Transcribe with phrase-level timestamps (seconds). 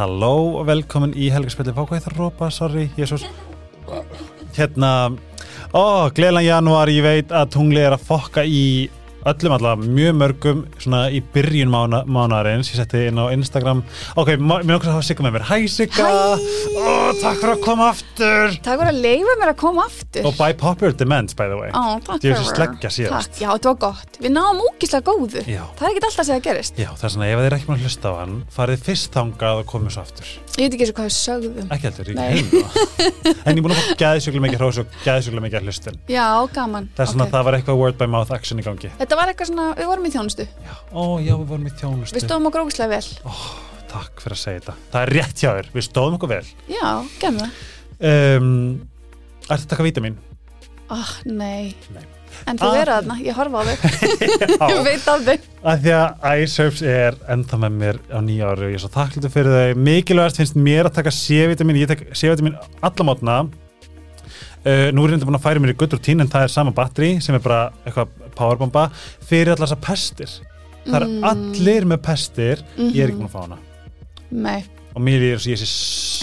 [0.00, 3.26] Halló og velkomin í helgarspilli hvað að rópa, sorry, jésús
[4.56, 5.10] Hérna
[5.76, 8.88] Ó, gleðlan janúar, ég veit að tungli er að fokka í
[9.28, 12.70] öllum allavega mjög mörgum svona í byrjun mána, mánaðarins.
[12.72, 13.82] Ég setti inn á Instagram.
[14.20, 15.44] Ok, mér okkur að hafa Sigga með mér.
[15.50, 16.06] Hæ Sigga.
[16.06, 18.46] Ó, takk fyrir að koma aftur!
[18.64, 20.24] Takk fyrir að leifa mér að koma aftur.
[20.28, 21.70] Og by popular demand by the way.
[22.06, 23.34] Takk Ég er sleggja síðast.
[23.34, 24.12] Takk, já, þetta var gott.
[24.20, 25.40] Við náðum úkislega góðu.
[25.44, 25.64] Já.
[25.76, 26.74] Það er ekki alltaf að segja að gerist.
[26.80, 29.10] Já, það er svona, ef þið er ekki maður að hlusta á hann farið fyrst
[29.16, 30.28] þangað og komið svo aftur.
[30.50, 31.66] Ég veit ekki eins og hvað við sögðum.
[31.70, 32.46] Ekki ekki heim
[33.46, 33.80] en ég er búin að
[39.10, 40.44] er Þetta var eitthvað svona, við vorum í þjónustu.
[40.46, 43.34] Já, ó já, við vorum í Við þjónustu stóðum okkur ógislega vel.
[43.90, 46.46] Takk fyrir að segja þetta, það er rétt hjá þér við stóðum okkur vel.
[46.70, 46.86] Já,
[47.18, 47.48] gemma
[48.06, 48.52] um,
[49.50, 50.18] Ertu að taka vítamin?
[50.94, 51.74] oh, Nei.
[51.90, 52.04] Nei.
[52.46, 52.74] En þú Ah.
[52.76, 53.80] verður þarna, ég horfa á þig.
[54.70, 58.70] Ég veit á að því að iSerbs er enda með mér á nýja ári og
[58.70, 59.80] ég er svo þakklítið fyrir þau.
[59.90, 61.80] Mikilvægast finnst mér að taka C-vitamin.
[61.82, 63.40] Ég tek C-vitamin alla mótna
[64.66, 66.52] uh, nú er ég enda búin að færa mér í gutt rútín en það er
[66.54, 68.88] sama batteri sem er bara eitthvað powerbomba
[69.28, 70.30] fyrir allar þessar pestir.
[70.86, 71.24] Það er Mm.
[71.30, 73.58] allir með pestir ég er ekki búin að fá hana.
[74.30, 75.66] Nei, og mér er ég sé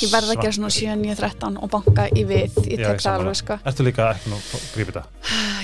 [0.06, 2.54] ég verð að gera svona 7, 9, 13 og banka í við.
[2.66, 3.20] Ég Já, tek ég það sammála.
[3.24, 3.58] alveg sko.
[3.66, 4.38] Ertu líka ekki nú
[4.76, 5.06] grípið það?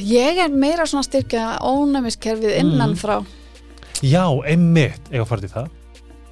[0.04, 2.98] Ég er meira svona að styrkja ónæmiskerfið innan Mm.
[2.98, 3.26] frá.
[4.04, 5.68] Já, einmitt, eiga að fara til það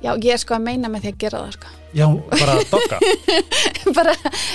[0.01, 1.73] Já, ég er sko að meina með því að gera það sko.
[1.91, 2.99] Já, bara að dogga.
[3.97, 4.13] Bara,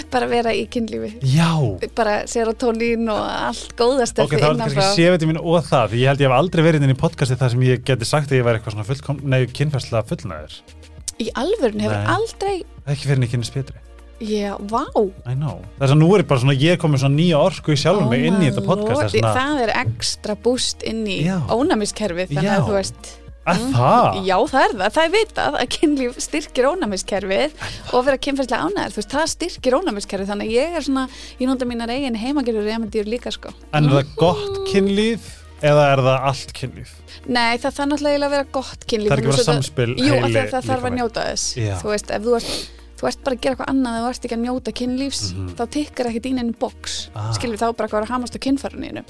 [0.09, 1.11] bara vera í kynlífi.
[1.29, 1.51] Já,
[1.99, 6.31] bara serotonín og allt góðast ok, það var kannski C-vitamin og það ég held ég
[6.31, 8.79] hef aldrei verið inn í podcasti þar sem ég geti sagt að ég væri eitthvað
[8.79, 10.57] svona fullkom, nei, kynfærslega fullnæður
[11.23, 12.15] í alvörun hefur Nei.
[12.17, 13.83] aldrei Það er ekki fyrir kynast betri
[14.17, 14.81] já, vá.
[15.29, 17.81] I know, þess að nú er bara svona ég er komið svona nýja orku í
[17.81, 21.19] sjálfum mig inn í þetta podcast Lord, þess að það er ekstra búst inn í
[21.29, 22.57] ónæmiskerfið þannig Já.
[22.57, 23.11] að þú veist
[23.47, 27.65] að það, já, það er það, það er vitað að kynlíf styrkir ónæmiskerfið
[27.95, 31.07] og vera kynferðslega ánæður, þú veist, það styrkir ónæmiskerfið þannig að ég er svona,
[31.41, 33.55] ég nota mínar eigin heimagerur remedýr líka sko.
[33.73, 35.33] En er það gott kynlíf
[35.65, 36.95] eða er það allt kynlíf?
[37.27, 39.11] Nei, það þarf náttúrulega að vera gott kynlíf.
[39.11, 41.47] Það er ekki það- samspil Jú, af því heili að það þarf að njóta þess.
[41.57, 41.75] Já.
[41.81, 42.51] Þú veist, ef þú ert,
[42.97, 45.49] þú ert bara að gera eitthvað annað þú ert ekki að njóta kynlífs Mhm.
[45.59, 47.11] þá tikkar ekki dýnin box.
[47.15, 47.33] Ah.
[47.37, 49.03] skilur þá bara er að hamast á kynfæruninu.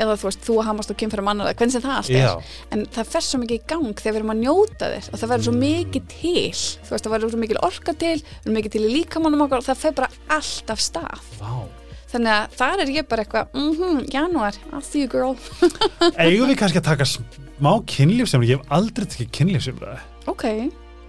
[0.00, 2.42] Eða þú veist, þú að hamast á kynfærum annar hvernig sem það allt er, já,
[2.72, 5.28] en það fer svo mikið í gang þegar við erum að njóta þér og það
[5.30, 5.60] verður svo Mm.
[5.60, 6.52] mikið til.
[6.80, 9.64] Þú veist, það verður svo mikið orka til verður mikið til í líkamannum okkar og
[9.68, 11.20] það fer bara allt af stað.
[11.40, 11.52] Vá.
[12.10, 15.36] Þannig að þar er ég bara eitthvað mhm, janúar, after you girl.
[16.18, 20.44] Eigum við kannski að taka smá kynlífsefni, ég hef aldrei tekið kynlífsefni ok,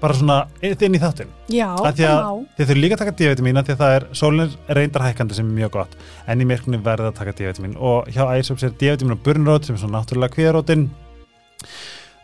[0.01, 1.29] bara svona inn í þáttinn.
[1.53, 2.11] Já, að- já.
[2.57, 5.37] Þið þurfum líka að taka D-vitamin af því að það er sólinn er reyndar hækkandi
[5.37, 5.95] sem er mjög gott
[6.27, 7.77] en í myrkunni verða að taka D-vitamin.
[7.77, 10.89] Og hjá Æsops er D-vitamin og burnrót sem er svona náttúrulega kvíðarótin.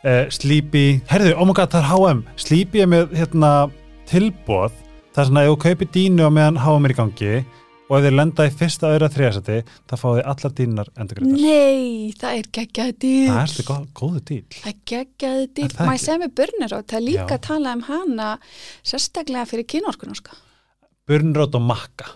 [0.06, 3.50] Uh, Sleepy herðu, oh my god, það er H&M Sleepy er með hérna,
[4.08, 4.72] tilbóð
[5.16, 7.32] það er svona ef þú kaupir dínu á meðan H&M er í gangi
[7.88, 12.14] og ef þið lenda í fyrsta öðra þriðasæti þá fáið þið allar dínar endurgreitar Nei,
[12.20, 15.94] það er geggjaði dýr það er góð, góðu díl Það er geggjaði Er dýr Maður
[15.94, 16.04] ekki?
[16.04, 17.38] segir með burnirót, það er líka Já.
[17.38, 18.28] að tala um hana
[18.92, 20.36] sérstaklega fyrir kynorkuna sko.
[21.08, 22.12] burnrót og makka.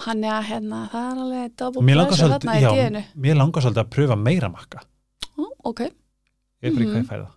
[0.00, 3.36] Hann er að hérna, það er alveg langar, pleasure svolítið, þarna í já, díðinu mér
[3.36, 4.80] langar svolítið að pröfa meira makka.
[5.36, 7.34] Ó, Ok, ég er bara í hvað ég fæði það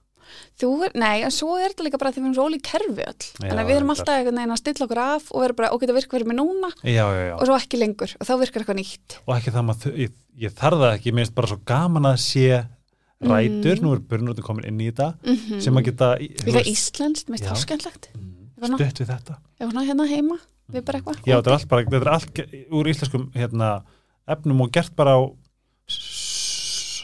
[0.61, 0.69] þú
[0.99, 3.25] nei, en svo er þetta líka bara því við erum svo ólík kerfi öll.
[3.41, 5.85] Já, að við erum alltaf einhvern veginn að stilla okkur af og vera bara, ok,
[5.89, 6.69] það virkar fyrir mig núna.
[6.83, 7.33] Já, já, já.
[7.39, 9.17] og svo ekki lengur og þá virkar eitthvað nýtt.
[9.25, 10.15] Og ekki það maður, ég,
[10.45, 12.47] ég þarf það ekki, mér finnst bara svo gaman að sé
[13.23, 13.83] rætur, Mm.
[13.83, 15.13] nú er burnrótin komin inn í þetta.
[15.23, 19.37] Mm sem að geta Líka íslenskt, mér finnst það skemmtlegt mm, stutt við þetta.
[19.63, 20.37] Hérna heima,
[20.71, 21.21] við bara eitthvað.
[21.23, 22.41] Já, þetta er allt bara, þetta er allt
[22.73, 23.69] úr íslenskum hérna,
[24.27, 25.21] efnum og gert bara á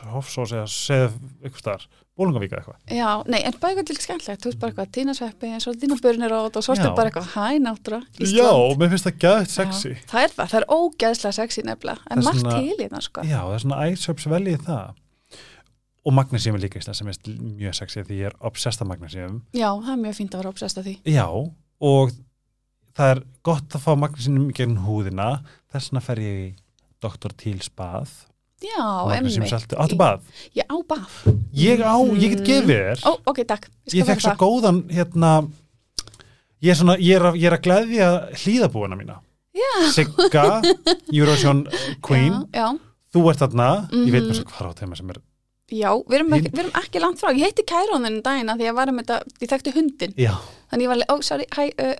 [0.09, 1.17] hofsós eða segð
[2.19, 2.77] staðar, bólungavíka eitthvað?
[2.91, 5.97] Já, nei, en bara eitthvað líka skemmtlegt, þú veist bara eitthvað tínasveppi, eins og þína
[6.03, 6.81] burnirót og svo Já.
[6.83, 8.49] ertu bara eitthvað hæ náttúra, já,
[8.79, 9.89] mér finnst það gæðt sexy.
[9.95, 13.01] Já, það er það, það er ógeðslega sexy nefnilega, en margt svona- til í það
[13.07, 13.21] sko.
[13.23, 14.93] já, það er svona æsöps veljið það.
[16.05, 17.17] Og magnesium er líka íslensk sem er
[17.59, 20.49] mjög sexy því ég er obsessed af magnesium Já, það er mjög fínt að vera
[20.49, 20.95] obsessed af því.
[21.05, 21.27] Já,
[21.81, 22.11] og
[22.95, 25.41] það er gott að fá magnesinum gegn húðina.
[25.71, 25.91] Þess
[28.59, 29.51] ég Já, emmi.
[29.79, 30.19] áttu bað
[30.55, 31.07] Ég á bað.
[31.53, 33.69] ég á, ég get gefið þér Ó, ok, takk.
[33.93, 35.31] ég fekk svo góðan hérna
[36.61, 38.09] ég er, svona, ég er, að, ég er að gleðja
[38.43, 39.19] hlýðabúina mína
[39.55, 39.71] Já.
[39.91, 40.61] Sigga,
[41.11, 41.65] Eurovision
[42.05, 42.67] Queen Já, já,
[43.15, 44.29] þú ert þarna, ég veit Mhm.
[44.29, 45.19] mér svo hvað á þeim sem er
[45.69, 47.29] já við, erum ekki, við erum ekki langt frá.
[47.29, 50.13] Ég heiti Kærónin dagina því að ég var um þetta, ég þekkti hundin.
[50.17, 50.33] já,
[50.71, 51.95] Þannig ég var, ó, sorry, hæ, uh,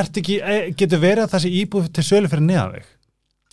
[0.00, 2.84] ert ekki, eh, getur verið að það sé íbúð til sölu fyrir neðan þig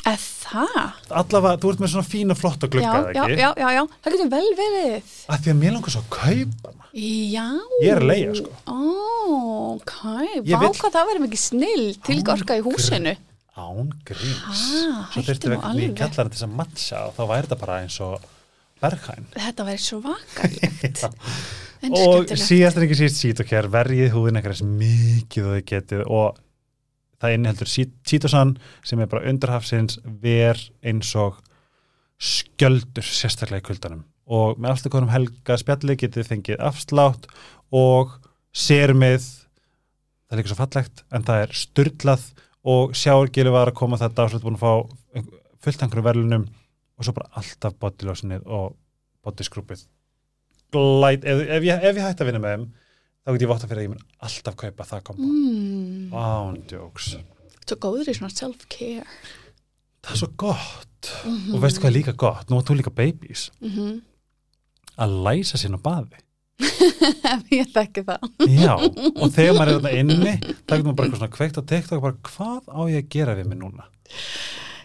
[0.01, 0.93] Eða það?
[1.21, 4.47] allavega, þú ert með svona fína flotta já, ekki, já, já, já, það getur vel
[4.57, 5.11] verið.
[5.29, 7.45] að því að mér langar svo að kaupa hana Já.
[7.83, 8.49] Ég er að leigja, sko.
[8.67, 8.79] Ó,
[9.77, 9.93] ok,
[10.41, 13.13] Ég vá vill- hvað það verður mikið snill til Án orka í húsinu.
[13.61, 15.95] án gríms Ah, svo hættu þurfti nú við ekki alveg.
[16.01, 18.21] kallar til að matcha og þá væri þetta bara eins og
[18.81, 21.03] berghæn Þetta verður svo vakalegt.
[21.81, 26.37] En og síðast en ekki síst sítokjær verjið húðin ekkert mikið og þau getið og
[27.21, 28.55] það inniheldur sítosan
[28.87, 31.39] sem er bara undirhafsins ver eins og
[32.21, 34.03] skjöldur sérstaklega í kuldanum.
[34.31, 37.27] Og með afslugunum helga spjalli getið fengið afslátt
[37.73, 38.17] og
[38.51, 39.23] sermið
[40.31, 42.27] það er líka svo fallegt en það er styrlað
[42.71, 45.25] og sjáurgilu var að koma þetta áslut búin að fá
[45.61, 48.75] fullt einhverju verðlunum og svo bara alltaf bodylósinnið og
[49.25, 49.87] bodyskrúpið
[50.71, 52.67] glæt, ef, ef, ég, ef ég hætti að vinna með þeim
[53.25, 57.11] þá get ég votta fyrir að ég mun alltaf kaupa það kombo Mm, ándjóks
[57.67, 59.05] svo góður í svona self-care.
[60.03, 60.87] það er svo gott
[61.25, 64.01] Mm og veistu hvað er líka gott, nú er þú líka babies -hmm.
[64.97, 66.19] að læsa sín á baði
[67.59, 68.19] Ég þekki það.
[68.45, 68.73] já,
[69.21, 71.97] og þegar maður er þarna inni þá getur maður bara eitthvað svona kveikt á TikTok
[71.97, 73.83] og bara hvað á ég að gera við mig núna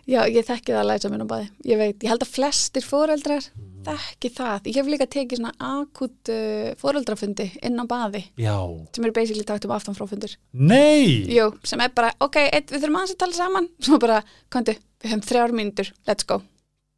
[0.07, 1.49] Já, ég þekki það að læsa minn á baði.
[1.67, 3.76] Ég veit, ég held að flestir foreldrar Mm.
[3.87, 4.67] Þekki það.
[4.71, 8.55] Ég hef líka tekið svona akut uh, foreldrafundi inn á baði já,
[8.95, 10.37] sem eru basically takt um aftanfráfundir.
[10.53, 13.69] nei Jú, sem er bara, ok, eitt, við þurfum aðeins að tala saman.
[13.87, 14.21] Svo bara,
[14.53, 16.43] kontu, við höfum þrjár mínútur, let's go.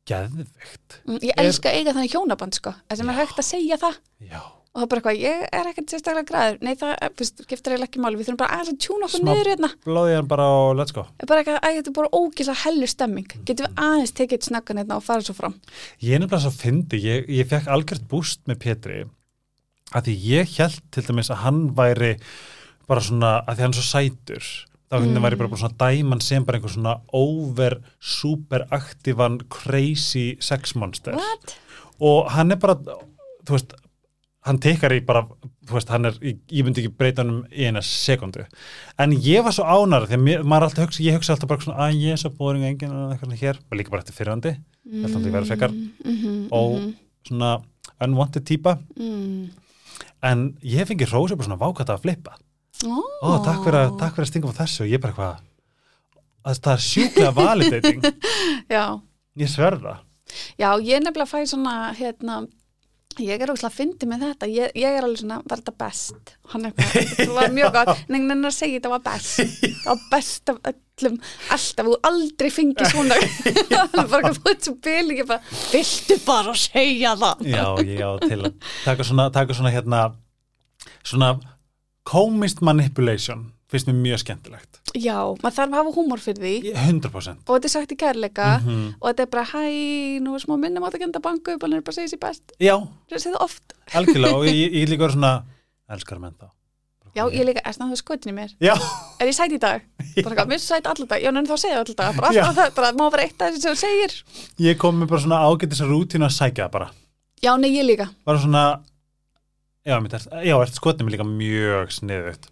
[0.09, 2.73] geðvikt Mm, Ég Er- elska að eiga þannig hjónaband, sko.
[2.89, 3.99] Það sem er hægt að segja það.
[4.29, 6.59] já, Og það er bara eitthvað, ég er ekkert sérstaklega græður.
[6.63, 8.19] Nei, það fyrst, skiptir eiginlega ekki máli.
[8.19, 9.71] Við þurfum bara aðeins að tjúna okkur niður hérna.
[9.89, 12.91] blóðið hann bara og let's go er bara eitthvað, æ, þetta er bara ógislega hellu
[12.93, 13.37] stemming.
[13.49, 15.57] Getum við aðeins tekið eitt snakkan hérna og fara svo fram.
[16.05, 19.01] Ég er nefnilega svo fyndi, ég, ég fekk algjört búst með Petri
[19.97, 22.15] að því ég held til dæmis að hann væri
[22.89, 24.49] bara svona, að því hann er svo sætur
[24.89, 25.09] þá mm.
[25.13, 25.25] Mm.
[25.25, 31.17] væri bara, bara svona dæman sem bara einhver svona over, super aktívan, crazy sex monster
[31.17, 31.57] What?
[32.01, 32.79] og hann er bara,
[33.45, 33.77] þú veist
[34.47, 35.25] hann tekar í bara,
[35.67, 38.45] þú veist, hann er ég, myndi ekki breyta hann um eina sekundu.
[39.01, 41.65] En ég var svo ánar því að mér, maður alltaf hugsa, ég hugsa alltaf bara
[41.65, 43.59] svona að ég er svo bóring enginn og eitthvað svona hér.
[43.69, 44.57] Og líka bara eftir fyrrandi,
[44.89, 45.73] Mm, að því verður frekar.
[46.09, 46.77] Mm, og
[47.29, 47.51] svona
[48.01, 48.79] unwanted típa.
[48.97, 49.51] Mm.
[50.23, 52.33] en ég fengi rósa bara svona vákvæmt að flippa.
[52.87, 54.87] Ó, ó, takk fyrir, að, að stinga á þessu.
[54.87, 55.45] Og ég bara eitthvað
[56.49, 58.01] að það er sjúklega validating
[58.77, 58.85] Já,
[59.37, 59.99] ég sverða.
[60.61, 62.41] Já, ég nefnilega fæ svona, hérna,
[63.19, 66.33] ég er óslega að fyndi með þetta, ég, ég er alveg svona, var þetta best?
[66.53, 69.41] Hann er bara, það var mjög gott, en en að segja þetta var best,
[69.83, 71.19] það var best af öllum,
[71.57, 73.19] alltaf, og aldrei fengi svona,
[73.73, 77.45] það er bara, þú ert svo bíl, ég bara, viltu bara segja það?
[77.49, 78.51] já, ég á til að
[78.85, 80.03] taka svona, taka svona hérna
[81.03, 81.33] svona
[82.09, 86.79] komist manipulation finnst mér mjög skemmtilegt Já, maður þarf að hafa húmor fyrir því, Ég-
[86.89, 88.95] 100% og þetta er sagt í kærleika, Mhm.
[89.01, 89.65] og þetta er bara, hæ,
[90.25, 92.21] nú er smá minnum á þetta genda banku upp, hann er bara að segja sér
[92.27, 92.77] best, já,
[93.11, 93.75] það segja það oft.
[93.95, 95.43] algjörlega og ég, ég, ég líka verið svona
[95.91, 96.49] elskar menn þá
[97.17, 98.51] Já, ég líka, er það skotin í mér.
[98.61, 98.75] já,
[99.19, 99.83] Er ég sæt í dag?
[100.25, 101.19] Bara mér er sæt allir dag.
[101.21, 102.15] Já, en þá segja það allir dag.
[102.17, 104.13] Bara alltaf það, bara má vera eitt af þessi sem þú segir.
[104.61, 106.91] ég kom með bara svona ágætis rútínu að sækja það bara
[107.43, 108.09] Já, nei, ég líka.
[108.25, 108.81] bara svona
[109.87, 112.47] já, mitt er, já, er skotnið mér líka mjög sniðut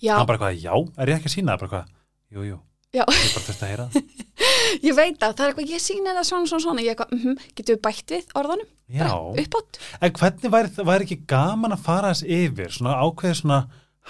[0.00, 0.74] Já, hann bara eitthvað, já,
[1.04, 1.94] er ég ekki að sína það bara eitthvað,
[2.36, 2.58] jú, jú,
[2.90, 3.04] Já.
[3.06, 4.28] ég bara þurfti að heyra það
[4.88, 5.34] ég veit það.
[5.36, 6.82] Það er eitthvað, ég sína það svona, svona, svona.
[6.84, 8.70] Ég eitthvað, mhm, getum við bætt við orðanum?
[8.90, 9.78] já, Bara uppátt?
[10.00, 13.60] en hvernig væri, væri ekki gaman að fara þess yfir, svona ákveðið svona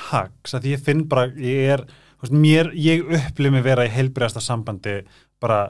[0.09, 1.83] hags, að ég finn bara ég er,
[2.23, 4.95] veist, mér, ég upplif mig vera í heilbriðasta sambandi
[5.43, 5.67] bara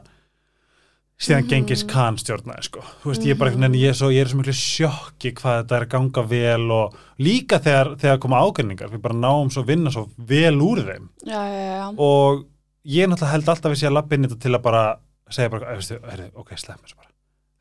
[1.21, 2.83] síðan gengis kann stjórnaði, sko.
[3.03, 5.33] Þú veist, ég er bara einhvern veginn, ég er svo, ég er svo miklu sjokki
[5.37, 8.91] hvað þetta er að ganga vel og líka þegar, þegar koma ágreiningar.
[8.91, 11.07] Við bara náum svo að vinna svo vel úr þeim.
[11.27, 11.85] Já, já, já.
[11.93, 12.43] og
[12.89, 14.83] ég náttúrulega held alltaf að sé að lappa inn í þetta til að bara
[15.31, 17.11] segja bara, heyrðu, ok, slepp mér svo bara.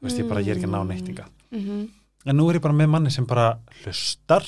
[0.01, 1.89] Þú veist, ég bara, ég er ekki að ná neitt Mm
[2.29, 4.45] en nú er ég bara með manni sem bara hlustar,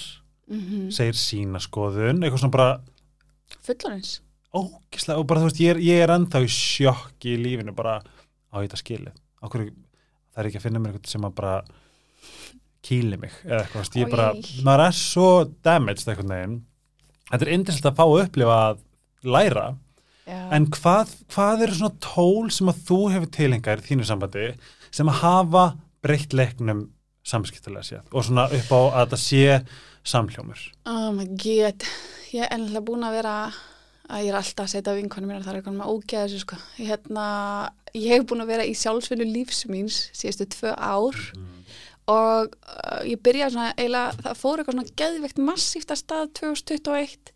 [0.49, 0.91] -hmm.
[0.91, 2.81] segir sína skoðun eitthvað svona bara
[4.53, 8.03] ógislega og bara þú veist, ég er, ég er ennþá í sjokki í lífinu bara
[8.53, 9.65] á þetta skilið Okkur,
[10.33, 11.55] það er ekki að finna mér eitthvað sem að bara
[12.87, 14.29] kýli mig eða eitthvað, ég bara,
[14.67, 15.29] maður er svo
[15.67, 16.59] damaged eitthvað neginn
[17.31, 18.85] þetta er indislegt að fá að upplifa að
[19.33, 19.67] læra
[20.23, 20.39] Já.
[20.55, 24.45] En hvað, hvað eru svona tól sem að þú hefur tilengar í þínu sambandi
[24.95, 25.65] sem að hafa
[26.05, 26.85] breytt leiknum
[27.27, 29.43] samskiptulega séð og svona upp á að þetta sé
[30.13, 30.63] samhljómur?
[30.91, 31.87] Oh my god.
[32.31, 33.35] Ég er ennlega búin að vera
[34.13, 36.59] að ég er alltaf að setja vinkonum mínar það er eitthvað með ógeða þessu sko.
[36.79, 37.27] Hérna,
[37.97, 41.19] ég hef búin að vera í sjálfsvinnu lífsmýns síðustu tvö ár
[42.11, 47.33] og uh, ég byrjaði svona eiginlega, það fór eitthvað svona geðveikt massíft að stað 2021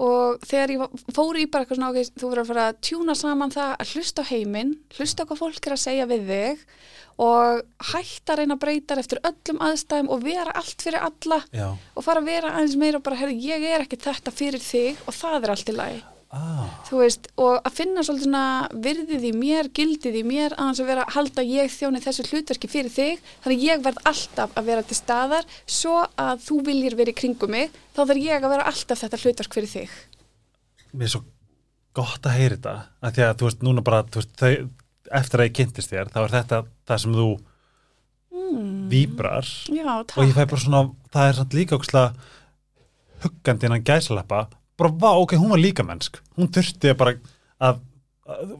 [0.00, 3.16] og þegar ég fór í bara eitthvað svona ok, þú verður að fara að tjúna
[3.18, 6.62] saman það að hlusta á heiminn, hlusta á hvað fólk er að segja við þig
[7.20, 7.60] og
[7.90, 11.66] hætta að reyna að breyta eftir öllum aðstæðum og vera allt fyrir alla Já.
[11.76, 15.02] og fara að vera aðeins meira og bara, herri, ég er ekki þetta fyrir þig
[15.04, 18.42] og það er allt í lagi Ah, þú veist, og að finna svolítið svona
[18.84, 22.68] virðið í mér, gildið í mér aðeins að vera að halda ég þjóni þessu hlutverki
[22.70, 26.94] fyrir þig, þannig að ég verð alltaf að vera til staðar, svo að þú viljir
[27.00, 29.96] vera í kringum mig, þá þarf ég að vera alltaf þetta hlutverk fyrir þig.
[30.92, 31.24] Mér er svo
[31.98, 34.70] gott að heyra þetta að því að þú veist, núna bara þú veist, þau,
[35.18, 37.28] eftir að ég kynntist þér þá er þetta það sem þú
[38.38, 38.70] mm.
[38.94, 39.50] víbrar.
[39.66, 41.82] Já, og ég fæ bara svona, það er samt líka
[43.20, 44.46] huggandi innan gæsalappa
[44.80, 46.18] bara, vá, ok, hún var líka mennsk.
[46.38, 47.16] Hún þurfti bara
[47.60, 47.86] að
[48.30, 48.50] að,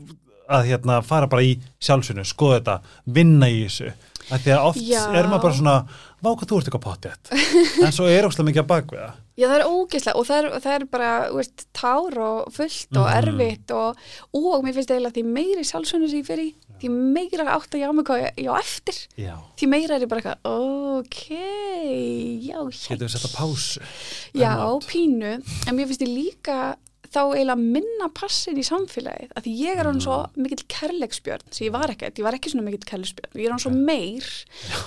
[0.50, 3.92] að hérna, fara bara í sjálfsinu, skoða þetta, vinna í þessu.
[4.30, 5.00] Að því að oft Já.
[5.16, 5.76] er maður bara svona
[6.20, 7.30] vá, hvað þú ert eitthvað pottjætt
[7.86, 9.08] en svo er ókslega mikið að bakvega
[9.40, 13.06] Já, það er ógeðslega og það er, það er bara, veist, tár og fullt og
[13.06, 13.16] Mhm.
[13.20, 13.96] erfitt og,
[14.36, 17.80] og mér finnst eiginlega því meiri sjálfsögnu sem ég fer í, því meira átt að
[17.80, 21.24] ég á mig hvað ég á eftir, já, því meira er ég bara eitthvað, ok,
[22.50, 23.80] já, getur við að pásu?
[24.36, 24.54] Já,
[24.90, 26.60] pínu, en mér finnst ég líka
[27.10, 30.42] þá eiginlega minna passin í samfélagið, því ég er hann svo Mm.
[30.44, 33.58] mikill kærleiksbjörn, sem ég var ekkert, ég var ekki svona mikill kærleiksbjörn, ég er hann
[33.64, 34.26] svo meir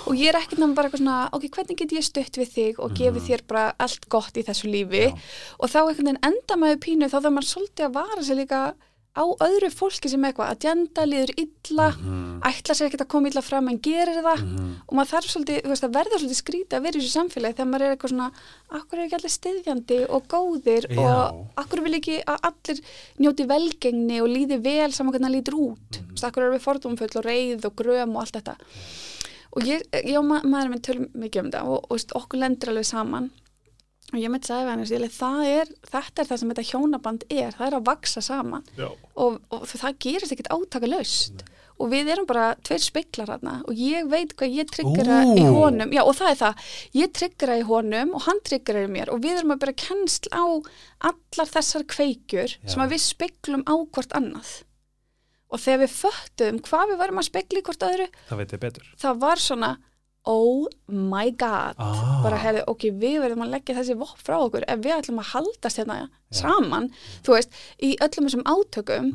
[0.06, 2.78] og ég er ekkert náttúrulega bara eitthvað svona, ok, hvernig get ég stutt við þig
[2.80, 5.04] og gefið þér bara allt gott í þessu lífi.
[5.12, 5.18] Já.
[5.60, 8.74] og þá einhvern veginn enda maður pínu þá þarf maður svolítið að vara sig líka
[9.14, 12.40] á öðru fólki sem eitthvað, að djenda líður illa, Mhm.
[12.42, 14.72] ætla sér ekkert að koma illa fram en gerir það Mhm.
[14.88, 17.54] og maður þarf svolítið, þú veist, að verða svolítið skrítið að vera í þessu samfélagi
[17.54, 18.32] þegar maður er eitthvað svona
[18.74, 20.98] akkur er ekki allir styðjandi og góðir Já.
[20.98, 22.80] og akkur vil ekki að allir
[23.20, 26.08] njóti velgengni og líði vel saman hvernig það lítur út mm.
[26.10, 28.56] veist, akkur er við fordómfull og reyð og gröm og allt þetta
[29.54, 32.68] og ég, ég og ma maður minn tölum mikið um þetta og, og okkur lendur
[32.74, 33.30] alveg saman
[34.14, 37.56] og ég sagði við hann ég, það er, þetta er það sem þetta hjónaband er.
[37.58, 38.64] Það er að vaksa saman.
[39.14, 41.44] Og, og það gerist ekkert átaka laust
[41.74, 45.32] og við erum bara tveir speklar hérna og ég veit hvað ég tryggera Ú.
[45.34, 46.68] í honum, já og það er það.
[47.00, 49.10] Ég tryggera í honum og hann tryggera í mér.
[49.14, 50.44] Og við erum að bera kennsl á
[51.10, 52.68] allar þessar kveikjur Já.
[52.70, 54.52] sem að við speklum á hvort annað.
[55.50, 58.40] Og þegar við föttum hvað við varum að spekla í hvort öðru það
[59.02, 59.74] það var svona
[60.24, 61.76] oh my god.
[61.78, 65.20] Ah, bara hefði, ok, við verðum að leggja þessi vopp frá okkur ef við ætlum
[65.22, 65.98] að haldast hérna
[66.34, 66.90] saman,
[67.26, 69.10] þú veist, í öllum þessum átökum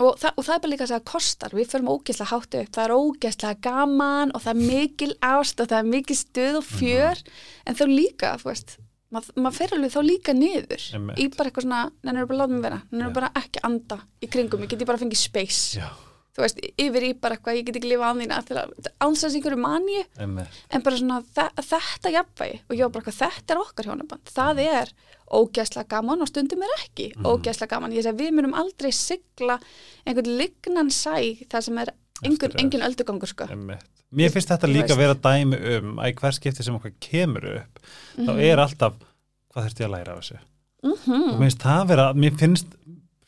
[0.00, 2.72] og, það, og það er bara líka að segja kostar, við förum ógeðslega hátt upp.
[2.76, 6.66] Það er ógeðslega gaman og það er mikil ást og það er mikil stuð og
[6.68, 7.22] fjör.
[7.64, 8.76] En þá líka, þú veist
[9.14, 11.20] maður mað fer alveg þá líka niður Einmitt.
[11.22, 12.80] í bara eitthvað svona, nennir bara að láta mig vera.
[12.90, 13.14] Nennir Já.
[13.20, 15.86] bara ekki anda í kringum ég geti bara fengið space, já,
[16.36, 18.34] þú veist, yfir í bara eitthvað, ég get ekki lifa án þín
[19.00, 23.20] ánsans einhverju manju emmi en bara svona þe þetta jafnvægi og ég var bara eitthvað,
[23.22, 24.32] þetta er okkar hjónaband.
[24.36, 24.92] Það er
[25.32, 27.24] ógæslega gaman og stundum er ekki Mhm.
[27.26, 29.58] ógæslega gaman, ég segi við munum aldrei sigla
[30.06, 31.16] einhvern lignan sæ
[31.48, 31.88] það sem er
[32.24, 33.44] engin, engin öldugangur sko.
[33.50, 33.82] Einmitt.
[34.14, 34.98] Mér finnst þetta líka veist.
[34.98, 37.80] vera dæmi um að í hver skipti sem okkar kemur upp
[38.16, 38.38] þá Mhm.
[38.40, 38.92] er alltaf
[39.52, 40.38] hvað þurfti ég að læra af þessu?
[40.84, 42.66] Og mm mér finnst það vera, mér finnst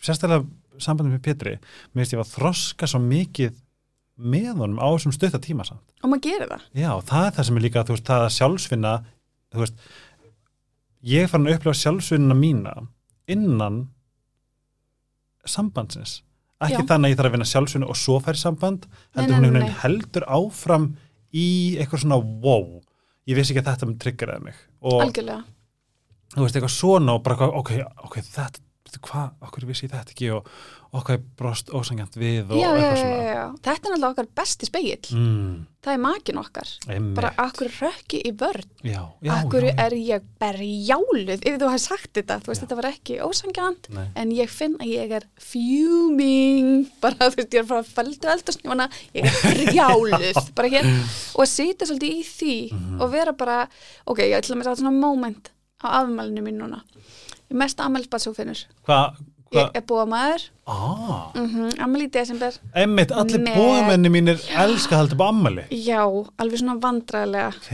[0.01, 0.47] sérstaklega
[0.85, 3.57] sambandum með Pétri mér finnst ég að þroska svo mikið
[4.19, 5.85] með honum á þessum stutta tíma samt.
[6.03, 6.65] Og maður gerir það.
[6.75, 8.95] Já, það er það sem er líka, þú veist, það að sjálfsvinna
[9.53, 9.85] þú veist
[11.09, 12.75] ég farin að upplifa sjálfsvinna mína
[13.31, 13.85] innan
[15.49, 16.23] sambandsins.
[16.59, 16.89] Ekki Já.
[16.91, 19.79] þannig að ég þarf að vinna sjálfsvinna og svo færi samband heldur hún einhvern veginn
[19.85, 20.89] heldur áfram
[21.31, 22.81] í eitthvað svona wow.
[23.29, 24.59] Ég vissi ekki að þetta mun triggeraði mig.
[24.83, 25.45] Og algjörlega.
[26.35, 27.71] þú veist eitthvað svona og bara ok,
[28.09, 28.65] ok, þetta
[28.97, 30.31] hvað, okkur vissi ég þetta ekki?
[30.33, 30.47] Og
[30.99, 33.17] okkar brost ósangjant við og já, já, eitthvað já, svona.
[33.21, 36.71] já, já, þetta er náttúrulega okkar besti speill mm, það er makin okkar.
[36.89, 37.15] Einmitt.
[37.19, 38.65] bara akkur rökki í vörn?
[38.81, 39.35] Já, já, já,
[39.69, 39.85] já.
[39.85, 42.65] er ég berjáluð ef þú hefði sagt þetta, þú veist Já.
[42.65, 44.07] þetta var ekki ósangjant Nei.
[44.17, 46.89] en ég finn að ég er fuming.
[47.05, 50.41] Bara þú veist ég er frá fældu eldursnjóna ég er brjáluð.
[50.57, 50.89] Bara hér.
[51.39, 53.01] Og sitja svolítið í því Mhm.
[53.03, 53.69] og vera bara
[54.07, 55.51] ok, ég ætla að mér að svona moment
[55.85, 56.81] á afmælinu mín núna.
[56.81, 59.19] er mest afmælsbatsófinnur Hvað,
[59.53, 62.59] ég hvað, er búa maður ah, mm -hmm, afmæli í desember.
[62.75, 63.55] Einmitt, allir Nei.
[63.57, 65.65] bóðamenni mínir elska að halda upp ammali.
[65.71, 66.05] Já,
[66.39, 66.77] alveg svona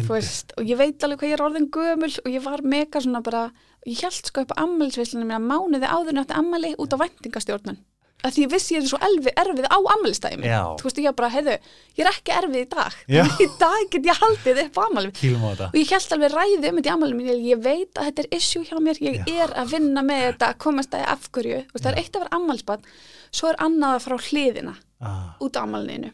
[0.09, 3.23] veist, og ég veit alveg hvað ég er orðin gömul og ég var mega svona
[3.23, 3.51] bara
[3.87, 7.79] ég held sko upp á ammælisveislunum mína mánuði áður en eftir ammæli út á væntingastjórnun
[8.25, 10.61] að því ég vissi ég er svo elvi, erfið á ammælistæmi Já.
[10.81, 11.57] þú veist, ég bara, heiðu,
[11.99, 12.97] ég er ekki erfið í dag.
[13.45, 15.69] Í dag get ég haldið upp á þetta.
[15.69, 18.65] og ég held alveg ræði um þetta í mín ég veit að þetta er issue
[18.65, 19.03] hjá mér.
[19.05, 19.45] Ég Já.
[19.45, 21.61] er að vinna með þetta, að komast að því af hverju.
[21.69, 22.89] Þú veist, það er eitt að vera ammælsbann
[23.35, 26.09] svo er annað frá hliðina Ah, út á ammælinu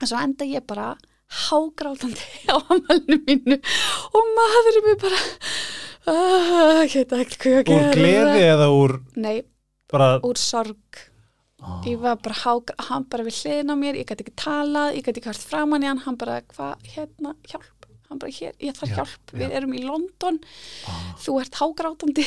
[0.00, 0.94] en svo enda ég bara
[1.48, 3.58] hágrátandi á ammælinu mínu.
[4.14, 5.18] Og maður er mér bara
[6.06, 9.36] ah, ég veit ekki hvað ég að úr gleði eða úr nei,
[9.90, 11.02] bara úr sorg
[11.64, 11.80] Ó.
[11.88, 15.06] ég var bara hák, hann bara við hliðin á mér ég gæti ekki talað, ég
[15.06, 17.72] gæti ekki hægt framann í hann hann bara, hvað, hérna, hjálp?
[18.10, 19.54] Hann bara, hér, ég þarf Já, hjálp, við já.
[19.58, 20.36] erum í London.
[20.86, 20.92] Ó.
[21.24, 22.26] þú ert hágrátandi.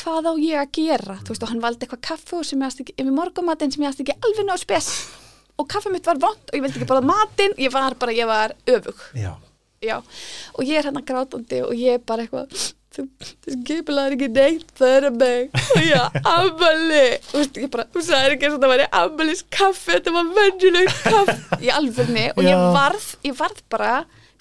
[0.00, 2.82] Hvað á ég að gera, þú veist og hann valdi eitthvað kaffu sem ég aðst
[2.82, 4.88] ekki, yfir morgumatinn sem ég aðst ekki alveg ná spes.
[5.54, 7.54] Og kaffi mitt var vond og ég vildi ekki bara matinn.
[7.62, 9.04] Ég var bara, ég var öfug.
[9.14, 9.36] Já,
[9.84, 10.00] já,
[10.56, 13.04] og ég er hérna grátandi og ég er bara eitthvað þú,
[13.54, 15.50] skipilaður ekki neitt fyrir mig.
[15.74, 19.96] Og ég ammali þú veist, ég bara, þú sagði ekki og það væri ammalis kaffi,
[19.96, 21.36] þetta var venjuleg kaffi.
[21.64, 23.92] Í alvörni og ég varð ég varð bara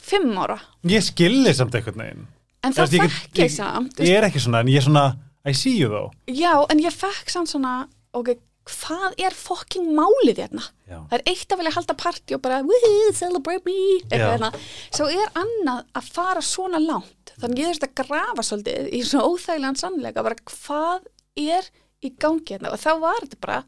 [0.03, 0.60] fimm ára.
[0.89, 2.25] Ég skilði samt einhvern veginn.
[2.63, 5.07] En það fekk ég samt ég er ekki svona, en ég er svona
[5.43, 6.13] I see you though.
[6.31, 7.83] Já, en ég fekk samt svona
[8.15, 8.36] ok,
[8.69, 10.63] hvað er fokking málið hérna?
[10.88, 13.75] Já, það er eitt að vilja halda partí og bara woohoo, celebrate me.
[14.07, 14.51] Eitthvað hérna.
[14.95, 19.29] svo er annað að fara svona langt þannig ég þurfti að grafa svolítið í svona
[19.31, 21.07] óþægilegan sannleika bara hvað
[21.39, 21.71] er
[22.03, 22.73] í gangi hérna?
[22.73, 23.63] Og þá var þetta bara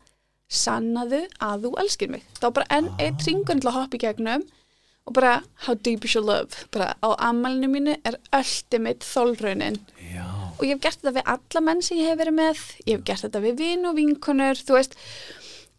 [0.51, 2.25] sannaðu að þú elskir mig.
[2.37, 4.45] Þá bara enn eitt ringun til að hoppa í gegnum
[5.05, 5.33] og bara
[5.65, 6.65] how deep is your love?
[6.73, 10.25] Bara á ammælinu mínu er ultimate þólraunin já,
[10.57, 12.61] og ég hef gert þetta við alla menn sem ég hef verið með.
[12.85, 14.95] Ég hef gert þetta við vin og vinkunur þú veist.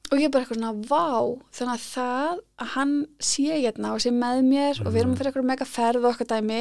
[0.06, 1.06] Og ég er bara eitthvað svona, vá.
[1.58, 5.32] Þannig að það að hann sé hérna og sé með mér og við erum fyrir
[5.32, 6.60] eitthvað mega ferð og eitthvað dæmi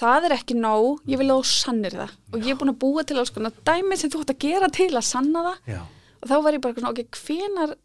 [0.00, 2.16] það er ekki nóg, ég vil að þú sannir það.
[2.32, 4.70] Og ég er búin að búa til alls konar dæmi sem þú ætti að gera
[4.76, 5.60] til að sanna það.
[5.72, 5.80] Já,
[6.20, 7.76] og þá var ég bara svona, ok, hvenar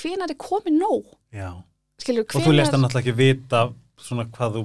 [0.00, 1.10] hvenar er komið nóg?
[2.00, 3.64] Skilur, og þú lest hann náttúrulega ekki vita
[4.00, 4.62] svona hvað þú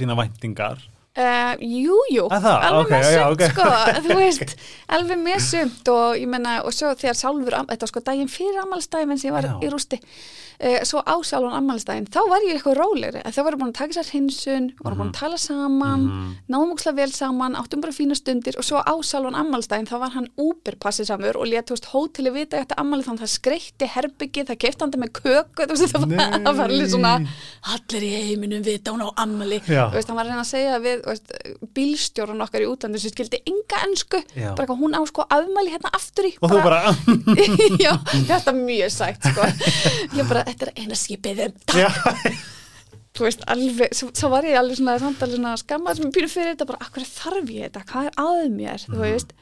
[0.00, 0.84] þína væntingar
[1.18, 2.64] Uh, jú, jú, Að það?
[2.68, 3.40] alveg Ok, með sumt ok.
[3.50, 3.64] sko,
[4.06, 4.52] þú veist,
[4.94, 8.28] alveg með sumt og ég menna, og svo þegar sjálfur am- þetta var sko daginn
[8.30, 9.56] fyrir ammálstæðin sem ég var Já.
[9.58, 13.58] í rústi, uh, svo á sjálfan ammálstæðin, þá var ég eitthvað rólegri en þá varum
[13.64, 16.30] búin að taka sér hinsun, varum búin að tala saman, Mhm.
[16.54, 20.10] náðum ókslega vel saman áttum bara fína stundir og svo á sjálfan ammálstæðin þá var
[20.14, 23.90] hann úberpassið samur og létt, þú veist, hóteli vita eftir ammálið þannig að það skreitti
[23.98, 27.26] herbyggi, það kefti hann með köku, þú veist, það var, alveg svona
[27.66, 29.58] allir í heiminum vita hún á ammali.
[29.66, 31.34] Þú veist, hann var að reyna að segja við þú veist,
[31.76, 34.52] bílstjórun okkar í útlandu sem skildi enga ensku, Já.
[34.54, 36.80] bara eitthvað hún á sko afmæli hérna aftur í og þú bara
[37.84, 37.92] já,
[38.28, 39.50] þetta er mjög sætt sko.
[40.18, 41.90] ég bara, þetta er eina skipið um já,
[43.16, 46.32] þú veist, alveg, svo, var ég alveg svona samt alveg svona skammað sem ég býr
[46.32, 48.84] fyrir þetta bara, akkur þarf ég þetta, hvað er að mér?
[48.86, 49.34] Þú veist,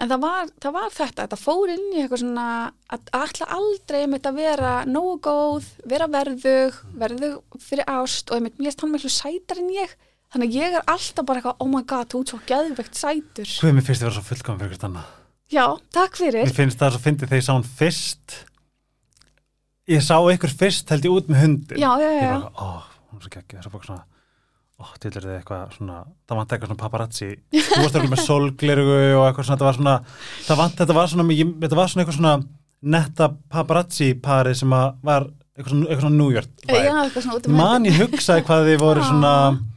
[0.00, 2.46] en það var, það var þetta þetta fór inn í eitthvað svona
[2.92, 8.58] að ætla aldrei með þetta vera nógu góð, vera verðug verðug fyrir ást og einmitt,
[8.62, 9.94] mér stann miklu sætar en ég
[10.32, 13.50] þannig að ég er alltaf bara eitthvað, oh my god, þú ert svo geðvegt sætur.
[13.60, 15.10] Hvað mér finnst þið vera svo fullkomum fyrir hvert annað.
[15.52, 16.46] Já, takk fyrir.
[16.48, 18.38] Mér finnst það svo fyndið þegar ég sá hann fyrst.
[19.92, 22.52] Ég sá ykkur fyrst held ég út með hundin já, já, já, ég já, bara,
[22.54, 22.66] ó,
[23.10, 24.04] hún er svo geggið þess að bara svona
[24.78, 27.30] ó, til er þið eitthvað svona það vant eitthvað svona paparazzi.
[27.52, 29.76] Þú varst eitthvað með solglerugu og eitthvað svona var
[30.46, 32.36] það vant, þetta var svona þetta var svona eitthvað svona
[32.94, 36.88] netta paparazzi parið sem að var eitthvað svona, eitthvað svona New York já, vibe.
[37.02, 37.26] eitthvað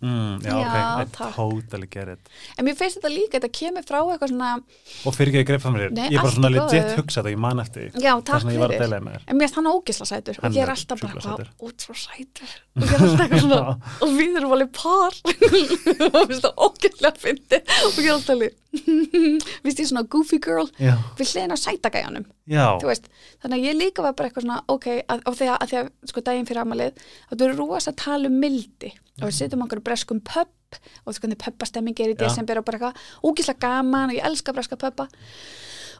[0.00, 2.32] mm, já, Já, ok, I totally get it.
[2.56, 5.68] En mér finnst þetta líka, þetta kemur frá eitthvað svona og fyrir ekki að greið
[5.74, 8.74] mér, Nei, ég bara allt svona legit hugsa þetta, ég man eftir já, takk að
[8.76, 9.24] fyrir.
[9.26, 10.38] En mér finnst hann ógisla sætur.
[10.42, 12.54] Og ég er er alltaf bara hvað út svo sætur.
[12.76, 15.18] Og ég er alltaf eitthvað svona og við erum alveg par.
[16.08, 18.56] Og mér finnst það ógislega að fyndi og ég er alltaf alveg
[19.64, 20.68] finnst ég svona goofy girl.
[20.80, 22.28] Já, við hliðin á sætagæjanum.
[22.48, 26.24] Þannig að ég líka var bara eitthvað svona ok, að, og þegar, að þegar sko
[26.26, 29.80] daginn fyrir amalið að þú eru rosa að tala um mildi og við setjum okkur
[29.84, 33.06] breskum pub og þú veist hvernig pubastemming er í desember og bara eitthvað.
[33.24, 35.08] Ógislega gaman og ég elska breska pubba.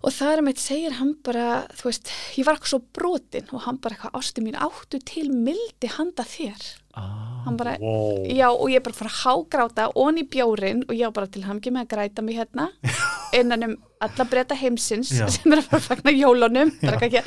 [0.07, 3.65] Og það er meitt segir hann bara þú veist, ég var eitthvað svo brotin og
[3.65, 6.69] hann bara eitthvað ástu mín áttu til mildi handa þér?
[6.99, 8.23] Ah, Hann bara- wow.
[8.27, 11.71] já og ég bara fór að hágráta onni bjórin og ég var bara til hamngi
[11.75, 12.69] með að græta mig hérna
[13.39, 15.27] innan um alla breyta heimsins Já.
[15.31, 17.23] sem er að fara að fagna jólunum bara ekki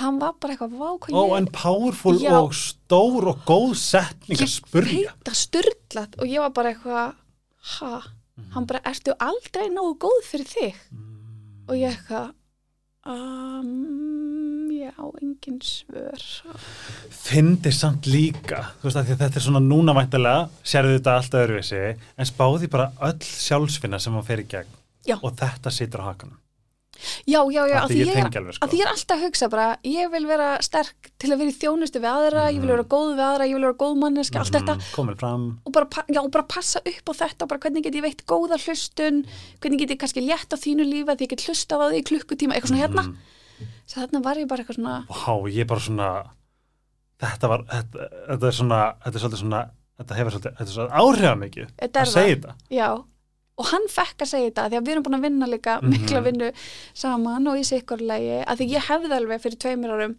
[0.00, 2.32] hann var bara eitthvað, vá hvað Ó, ég en powerful Já.
[2.40, 5.12] og stór og góð setning að spurja.
[5.14, 7.14] veit að styrlat og ég var bara eitthvað
[7.78, 8.02] ha,
[8.36, 8.50] Mhm.
[8.54, 11.68] hann bara, ertu aldrei nógu góð fyrir þig Mm.
[11.68, 12.32] og ég eitthvað
[13.06, 16.22] um, já, engin svör
[17.10, 21.82] Fyndi samt líka, þú veist að, þetta er svona núna væntalega, sérðu þetta allt öðruvísi,
[22.18, 24.66] en spáði bara öll sjálfsfinna sem hann fer í gegn
[25.06, 25.18] Já.
[25.22, 26.38] og þetta situr á hakanum.
[27.26, 28.68] Já, já, já, Af því ég ég, er, sko.
[28.72, 32.02] ég er alltaf að hugsa bara, ég vil vera sterk til að vera í þjónustu
[32.02, 34.76] við aðra, ég vil vera góð við aðra ég vil vera góð manneski, allt þetta.
[34.78, 37.84] Mm, Komið fram, og bara, já, og bara passa upp á þetta og bara hvernig
[37.86, 39.22] get ég veitt góða hlustun
[39.60, 42.06] hvernig get ég kannski létt á þínu lífi að ég get hlustað á því í
[42.10, 43.06] klukkutíma, eitthvað svona hérna.
[43.10, 43.70] Mm.
[43.86, 46.10] svo þarna var ég bara eitthvað svona Vá, ég bara svona,
[47.22, 49.62] þetta var, þetta, þetta er svona, þetta er svolítið svona,
[50.00, 52.56] þetta hefur svolítið, þetta er svona áhrifamikið Þetta að segja þetta.
[53.58, 55.90] Og hann fekk að segja þetta því að við erum búin að vinna líka Mhm.
[55.94, 56.52] mikla vinnu
[56.94, 60.16] saman og í sikkurlegi að því ég hefði alveg fyrir tveimur árum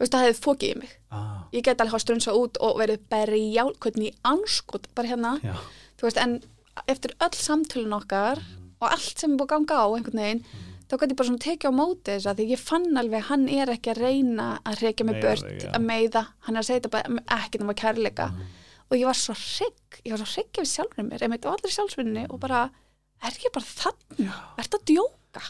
[0.00, 0.90] það hefði fókið í mig.
[1.12, 5.38] Ah, ég get alveg hafa strunsa út og verið berjál, hvernig í anskot bara hérna,
[6.02, 6.40] veist, en
[6.88, 8.38] eftir öll samtölun okkar
[8.82, 10.44] og allt sem er búið að ganga á einhvern veginn
[10.90, 13.28] þá gæti ég bara svona tekið á móti þess að því ég fann alveg að
[13.30, 15.70] hann er ekki að reyna að reykja þig, já.
[15.72, 16.26] að meiða.
[16.40, 18.26] Hann er að segja þetta bara ekki nema kærleika
[18.90, 21.50] og ég var svo hrygg, ég var svo hrygg ef sjálfur mér, ég meit á
[21.54, 22.64] allir sjálfsvinni og bara,
[23.24, 25.44] er ég bara þannig er þetta að djóka?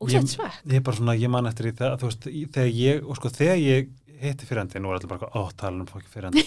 [0.00, 2.26] Og Ég- þetta svegt ég er bara svona, ég man eftir í það þú veist,
[2.30, 5.86] í- þegar ég, og sko, þegar ég hitti fyrirandi, nú er allir bara, tala um
[5.88, 6.44] fokki fyrirandi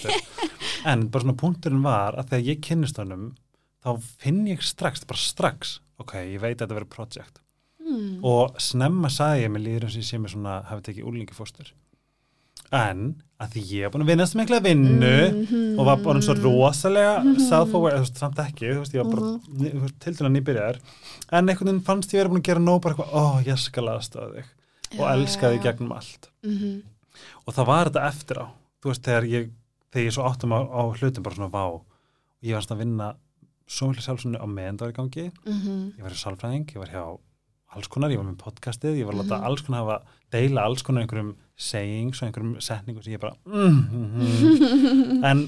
[0.90, 3.32] en bara svona punkturinn var að þegar ég kynnist honum
[3.84, 3.90] þá
[4.22, 7.40] finn ég strax, bara strax ok, ég veit að þetta verður project.
[7.84, 8.20] Hmm.
[8.24, 11.74] og snemma sagði ég mig líður og ég sé mér svona hafi tekið úlingi fóstur
[12.72, 15.80] en að því ég er búin að vinnast mikla vinnu Mhm.
[15.80, 19.22] og var bara svo rosalega self-aware, þú veist, samt ekki þú veist, ég var bara
[19.22, 20.00] mm -hmm.
[20.00, 20.80] til dæla nýbyrjar
[21.32, 23.84] en einhvern veginn fannst ég verið búin að gera nóg bara eitthvað, ó, ég skal
[23.88, 24.46] aðstofa þig
[24.94, 25.72] og Já, elska þig já, já.
[25.72, 26.82] gegnum allt Mhm.
[27.48, 28.46] og það var þetta eftir á
[28.82, 29.50] þú veist, þegar ég,
[29.92, 31.82] þegar ég svo áttum á, á hlutum bara svona vá og
[32.44, 33.16] ég varst að vinna
[33.68, 35.94] svo miklu sjálfsögnu á var í gangi Mhm.
[35.98, 37.20] ég var í sálfræðing, ég var hjá
[37.76, 39.44] alls konar, ég var með podcastið, ég var að láta Mhm.
[39.46, 43.80] alls konar hafa, deila alls konar einhverjum sayings og einhverjum setningum sem ég bara mm,
[43.92, 45.24] mm, mm.
[45.30, 45.44] en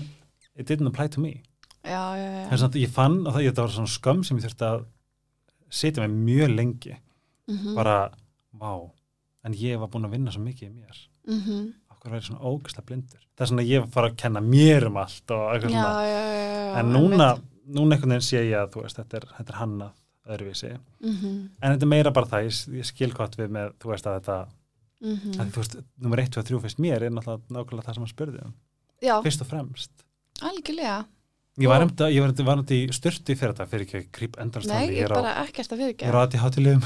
[0.55, 1.41] it didn't apply to me
[1.83, 2.49] já, já, já.
[2.51, 4.85] þess að ég fann að það, þetta var svona skömm sem ég þurfti að
[5.81, 6.95] sitja með mjög lengi
[7.45, 7.75] Mhm.
[7.77, 8.09] bara,
[8.57, 8.71] vá
[9.45, 10.97] en ég var búin að vinna svo mikið í mér
[11.29, 11.73] Mhm.
[11.93, 14.97] okkur verið svona ógæslega blindur það er svona að ég fara að kenna mér um
[14.97, 17.27] allt og eitthvað já, svona já, já, já, en núna,
[17.67, 19.91] núna einhvern veginn sé ég að veist, þetta er, er hannað
[20.25, 20.71] öðruvísi
[21.03, 21.49] Mhm.
[21.61, 24.19] en þetta er meira bara það, ég, ég skil gott við með, þú veist að
[24.21, 24.47] þetta
[25.03, 25.36] Mhm.
[25.39, 28.05] að þú veist, nummer 1, 2 og 3 fyrst mér er náttúrulega nákvæmlega það sem
[28.05, 28.53] hann spurði um.
[29.25, 29.91] Fyrst og fremst.
[30.41, 31.05] Algjörlega.
[31.55, 35.13] Ég var um í styrtu fyrir þetta fyrir ekki að krýp endast nei, ég er
[35.13, 36.84] bara ekkert að ég er á aðti hátilegum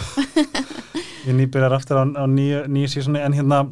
[1.28, 3.64] ég nýbyrjar aftur á, á nýju, nýju sísoni en hérna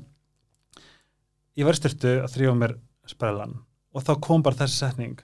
[1.54, 2.74] ég var í styrtu að þrjóða mér
[3.06, 3.54] sprellan.
[3.94, 5.22] Og þá kom bara þessi setning.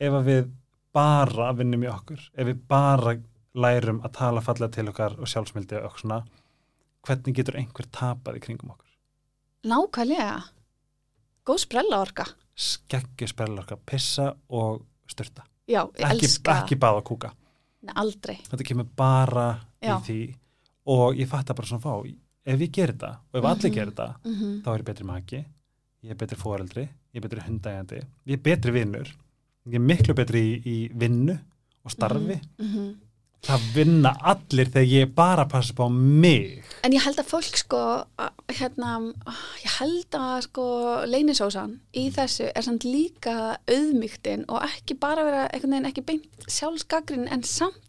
[0.00, 0.50] Ef við
[0.96, 3.16] bara vinnum í okkur ef við bara
[3.56, 6.20] lærum að tala fallega til okkar og sjálfsmyldi og svona
[7.06, 8.90] hvernig getur einhver tapað í kringum okkur
[9.70, 10.42] nákvæmlega
[11.46, 17.08] góð sprella orka skeggju sprellarka, pissa og styrta, já, ég ekki, elska ekki baða og
[17.10, 17.32] kúka
[17.86, 19.48] Nei, aldrei þetta kemur bara
[19.84, 19.98] Já.
[19.98, 20.20] í því
[20.90, 21.92] og ég fatta bara svona fá
[22.46, 23.74] ef ég gerir þetta og ef allir Mhm.
[23.76, 24.62] gerir þetta Mhm.
[24.64, 25.44] þá er ég betri maki
[26.04, 29.06] ég er betri foreldri, ég er betri hundægandi ég er betri vinnur
[29.66, 31.38] ég er miklu betri í, í vinnu
[31.84, 32.94] og starfi Mhm.
[33.46, 37.56] Það vinna allir þegar ég bara passa upp á mig En ég held að fólk
[37.58, 37.78] sko,
[38.20, 38.90] að- hérna,
[39.64, 40.66] ég held að sko
[41.10, 46.46] leynisósan í þessu er samt líka auðmygtin og ekki bara vera einhvern veginn ekki beint
[46.46, 47.82] sjálfsgagrin en samt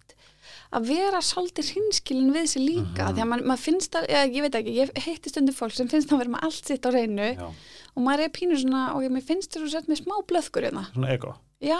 [0.73, 3.15] að vera svolítið hinskilin við sig líka Mhm.
[3.15, 5.87] því að man, maður finnst það, eða, ég veit ekki, ég heitti stundu fólk sem
[5.87, 7.47] finnst að vera með allt sitt á reynu Já.
[7.95, 10.87] og maður er pínur svona, og ég, finnst þú sett með smá blöðkur hérna.
[10.93, 11.79] svona ego Já,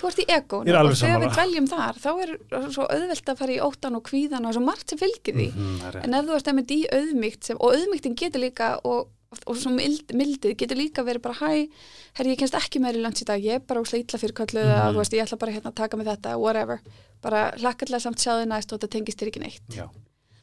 [0.00, 2.30] þú ert í ego Ég er alveg og þegar við dveljum þar, þá er
[2.72, 5.48] svo auðvelt að fara í óttan og kvíðan og svo margt sem fylgir því.
[5.52, 6.06] Er rétt.
[6.06, 9.10] En ef þú ert einmitt í auðmygt og auðmygtin getur líka og,
[9.44, 11.68] og svo mild, mildið getur líka verið bara hæ,
[12.16, 14.72] herri ég kennst ekki meiri langt í dag, ég er bara úslega illa fyrir kölluð
[14.72, 16.80] mm veist, ég ætla bara hérna að taka mig þetta, whatever
[17.20, 19.76] bara hlakkallega samt sjáðu næst og þetta tengist þér ekki neitt.
[19.76, 19.88] Já.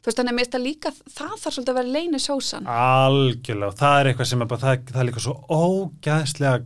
[0.05, 2.67] Þú veist, þannig að mér finnst það líka, það þarf svolítið að vera leinu sósan.
[2.69, 6.59] algjörlega, það er eitthvað sem er bara, það, það er líka svo ógæðslega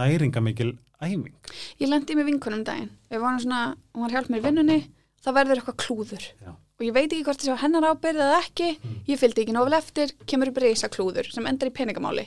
[0.00, 0.70] næringamikil
[1.02, 3.62] æfing Ég lendi með vinkunum daginn, við varum svona,
[3.94, 4.78] hún var hjálp mér vinnunni,
[5.22, 6.28] það verður eitthvað klúður.
[6.42, 6.52] Já.
[6.82, 8.68] Og ég veit ekki hvort þessi var hennar ábyrð eða ekki,
[9.06, 12.24] ég fylgdi ekki nóvel eftir, kemur upp reysa klúður sem endar í peningamáli.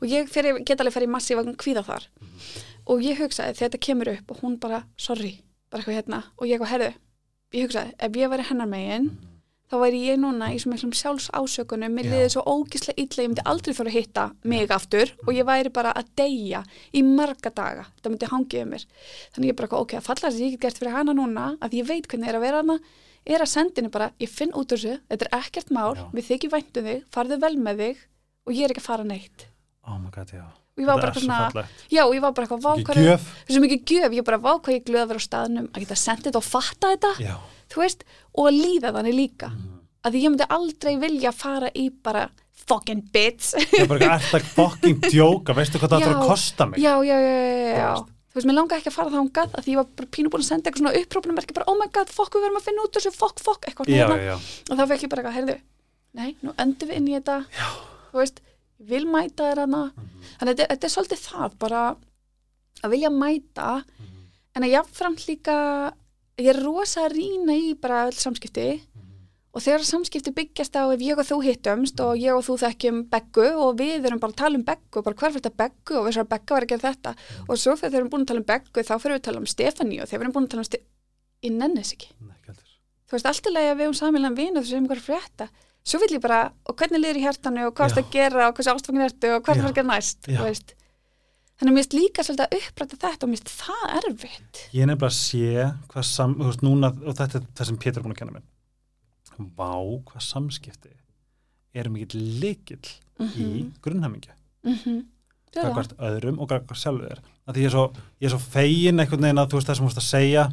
[0.00, 2.08] Og ég fer, get alveg farið í massífa kvíða þar.
[2.90, 5.36] Og ég hugsaði þegar þetta kemur upp og hún bara, sorry,
[5.70, 6.20] bara eitthvað hérna.
[6.34, 6.90] Og ég eitthvað, herðu,
[7.54, 9.08] ég hugsaði, ef ég væri hennar megin,
[9.70, 12.12] þá væri ég núna í svo miklum sjálfs ásökunum, mér Já.
[12.12, 15.72] liði svo ógislega illa, ég myndi aldrei þóra að hitta mig aftur og ég væri
[15.74, 18.86] bara að deyja í marga daga, það myndi hangið um mér.
[19.36, 21.88] Þannig ég bara, ok, að falla sem ég get gert fyrir hana núna, að ég
[21.88, 22.78] veit hvernig er að vera hana,
[23.24, 26.04] er að senda henni bara, ég finn út úr þessu, þetta er ekkert mál, Já.
[26.12, 28.04] við þykir væntum þig, farðu vel með þig
[28.44, 29.48] og ég er ekki að fara neitt.
[29.88, 30.30] oh my god,
[30.74, 32.70] Og ég var Þetta bara er svo svona, já, og ég var bara eitthvað, vá,
[32.74, 33.26] Ekki hvað er, gjöf.
[33.46, 35.98] þessu mikið gjöf, ég bara, vá, hvað ég glöð að vera á staðnum, að geta
[36.00, 37.34] sendið þetta og fatta þetta, já,
[37.70, 38.02] þú veist,
[38.34, 39.48] og að líða þannig líka.
[39.54, 39.70] Mhm.
[40.04, 42.26] að ég myndi aldrei vilja fara í bara
[42.66, 45.54] fucking bitch ég er bara ekki alltaf fucking djóka?
[45.56, 46.80] Veistu hvað það ætlar að kosta mig?
[46.82, 47.94] Já, já, já, já, já.
[48.04, 48.46] Þú veist.
[48.50, 50.68] mér langa ekki að fara þangað að því ég var bara pínu búin að senda
[50.68, 53.12] eitthvað svona upprópunum ekki bara, oh my god, fokk, við verðum að finna út þessu
[53.14, 54.36] fokk, fokk, eitthvað já, svona já, já,
[54.68, 55.56] og þá fekk ég bara eitthvað, heyrðu,
[56.20, 57.36] nei, nú öndum við inn í þetta.
[57.54, 57.68] Já.
[58.12, 58.40] þú veist,
[58.88, 59.84] vil mæta þér hana
[60.38, 61.84] þannig að þetta, er svolítið það bara
[62.84, 63.68] að vilja mæta.
[64.54, 65.54] En að jáfnframt líka
[66.40, 68.68] ég er rosa að rýna í bara öll samskipti.
[69.54, 73.04] Og þegar samskipti byggjast á ef ég og þú hittumst og ég og þú þekkjum
[73.12, 76.08] beggu og við erum bara að tala um beggu bara hver fyrir þetta beggu og
[76.08, 77.12] við svo að begga var ekki þetta.
[77.46, 79.42] Og svo þegar við erum búin að tala um beggu þá fyrir við að tala
[79.44, 80.82] um Stefani og þegar við erum búin að tala um Ste
[81.44, 82.10] ég nenni þess ekki.
[82.24, 82.34] Nei,
[83.04, 84.66] þú veist, allt í lagi að við um samilan vin og
[85.84, 88.56] svo vil ég bara, og hvernig liður í hjartanu og hvað er að gera og
[88.56, 89.68] hversu ástfangin ertu og hvað er Já.
[89.68, 90.28] að gera næst
[91.54, 94.82] þannig að mér finnst líka svolítið að uppræta þetta og mér finnst það erfitt Ég
[94.82, 98.00] er nefnilega að sé hvað sam, þú veist, núna, og þetta er það sem Pétur
[98.00, 98.46] er búin að kenna mér.
[99.58, 99.72] Vá,
[100.08, 100.92] hvað samskipti
[101.74, 102.90] er mikill likill
[103.38, 104.34] í grunnhamingja.
[104.64, 105.02] mm -hmm.
[105.54, 107.18] Gagvart öðrum og gagvart sjálfur.
[107.46, 109.84] Af Því ég er svo, er svo fegin einhvern veginn að þú veist það sem
[109.84, 110.52] þú veist að segja,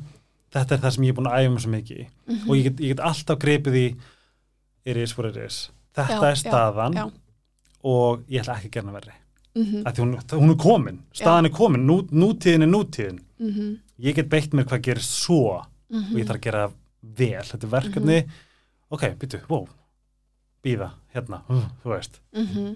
[0.53, 2.07] þetta er það sem ég er búin að æfa mig svo mikið í.
[2.27, 2.49] Mhm.
[2.49, 3.95] Og ég get, ég get alltaf gripið í
[4.85, 5.69] iris for iris.
[5.95, 7.05] Þetta Já, er staðan já.
[7.83, 9.13] og ég ætla ekki að gera verri.
[9.55, 13.19] mm Af því hún, hún er komin, staðan er komin, nú, nútíðin er nútíðin.
[13.39, 13.77] -hmm.
[13.99, 15.65] Ég get beitt mér hvað gerist svo og
[16.15, 18.29] ég þarf að gera vel þetta er verkefni,
[18.91, 19.67] ok, býtu, wow
[20.63, 22.75] býða, hérna, uh, þú veist Mhm.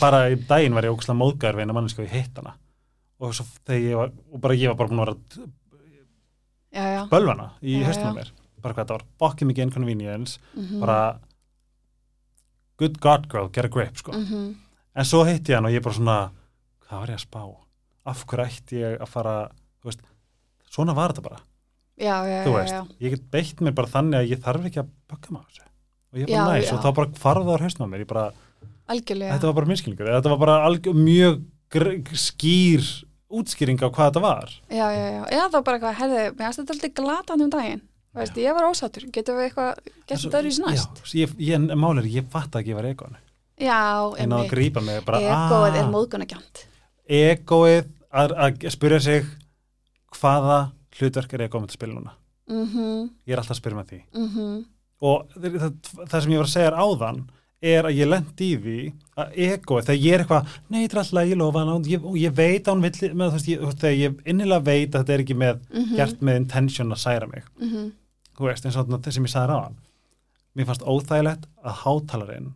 [0.00, 2.54] bara í daginn var ég ógslag móðgæður við eina manneski og ég hitt hana
[3.20, 3.32] og
[3.96, 5.50] var, og bara ég var bara búin að vera að
[6.72, 7.08] já, já.
[7.08, 8.14] bölvana í Já, höstum já.
[8.14, 8.30] mér,
[8.62, 10.80] bara hvað þetta var bokkið mikið inconvenience, Mhm.
[10.80, 11.18] bara
[12.78, 14.54] good god girl, get a grip sko, Mhm.
[14.96, 16.30] en svo hitt ég hann og ég bara svona,
[16.88, 17.56] hvað var ég að spá?
[18.06, 19.50] Af hverju ætti ég að fara
[19.84, 20.00] veist,
[20.70, 21.40] svona var þetta bara.
[21.98, 22.86] Já, já, veist, já.
[23.00, 25.62] ég get beitt mér bara þannig að ég þarf ekki að bögga maður þessu.
[26.12, 26.72] Og ég er bara Já, næs já.
[26.74, 28.32] og þá bara farða á hausnum á mér bara,
[28.88, 31.44] þetta var bara minnskilningur þetta var bara alg, mjög
[32.14, 34.52] skýr útskýring á hvað þetta var.
[34.70, 37.82] Já, já, já, já, þá bara eitthvað, herði, mér þetta alltaf glatan um daginn
[38.16, 41.02] veist, ég var ósáttur, getum við eitthvað þetta öðru í næst?
[41.04, 43.16] já, ég, ég, máli er, ég fatt að ég var egon
[43.56, 43.80] já,
[44.28, 46.64] náði að grípa mig bara, egoið er ah, móðgunagjant
[47.06, 47.84] egoið
[48.16, 49.26] að, að spyrja sig
[50.16, 50.60] hvaða
[50.96, 52.12] hlutverk er egoið með að spila núna.
[52.46, 53.98] Mhm, ég er alltaf að spyrja með því.
[54.16, 54.52] Mhm.
[55.06, 55.72] Og það, það,
[56.08, 57.18] það sem ég var að segja er áðan
[57.66, 58.78] er að ég lendi í því
[59.16, 62.70] að ego, þegar ég er eitthvað er alltaf, ég lofa hana og ég, ég veit
[62.70, 65.96] hún vill, með, veist, ég, þegar ég innilega veit að þetta er ekki með, Mhm.
[65.96, 67.92] gert með intention að særa mig, mhm,
[68.36, 69.76] þú veist, eins og þetta sem ég sagði ráðan
[70.56, 72.50] mér fannst óþægilegt að hátalarinn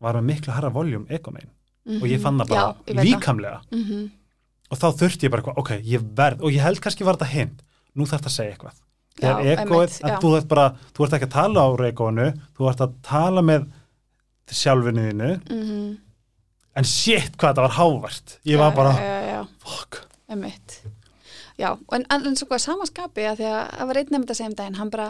[0.00, 1.50] var með miklu harra voljum ego megin
[2.00, 2.76] og ég fann það bara Mhm.
[2.76, 3.04] Já, veit það.
[3.08, 4.10] líkamlega mhm,
[4.70, 7.30] og þá þurfti ég bara eitthvað, ok, ég verð og ég held kannski var þetta
[7.34, 7.62] hint,
[7.96, 8.78] nú þarf þetta að segja eitthvað
[9.20, 10.18] þegar Já, einmitt, að já.
[10.22, 13.66] þú ert bara þú ert ekki að tala á egoinu, þú ert að tala með
[14.50, 15.98] sjálfinu þínu mhm
[16.80, 19.40] en shit hvað þetta var hávart ég var Já, bara, já, já, já.
[19.66, 19.98] fuck
[20.30, 20.76] Einmitt.
[21.60, 24.50] Já, en, en svo hvað samaskapi að því að það var einn nefnd að segja
[24.50, 25.08] um daginn, hann bara,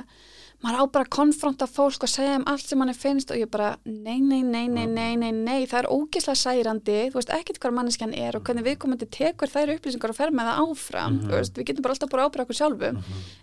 [0.60, 3.36] maður á bara að konfronta fólk og segja um allt sem hann er finnst og
[3.40, 7.32] ég bara, nei, nei, nei, nei, nei, nei, nei, það er ógislega særandi, þú veist
[7.32, 11.12] ekkert hvað manneskjan er og hvernig viðkomandi tekur þær upplýsingar og fer með það áfram,
[11.16, 11.28] Mhm.
[11.28, 13.02] þú veist, við getum bara alltaf bara ábyrða okkur sjálfum,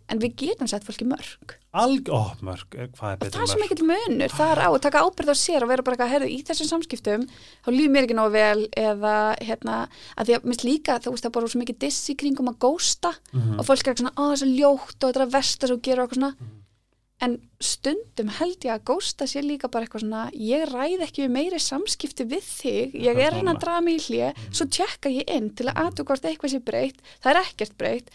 [0.09, 1.57] en við getum sett fólki mörg.
[1.77, 3.69] alg, ó, mörg, eh, hvað er betur það er svo mörg?
[3.69, 6.29] mikill munur, það er á að taka ábyrð á sér og vera bara eitthvað, herðu,
[6.33, 10.63] í þessum samskiptum þá líf mér ekki nógu vel eða hérna, að því að minnst
[10.65, 11.45] líka þú veist það er bara
[17.23, 21.31] en stundum held ég að gósta sé líka bara eitthvað svona, ég ræð ekki við
[21.33, 25.25] meiri samskipti við þig, ég er hérna að draga mig í hlje, svo tjekka ég
[25.33, 28.07] inn til að aðtu hvort eitthvað sé breytt, það er ekkert breytt.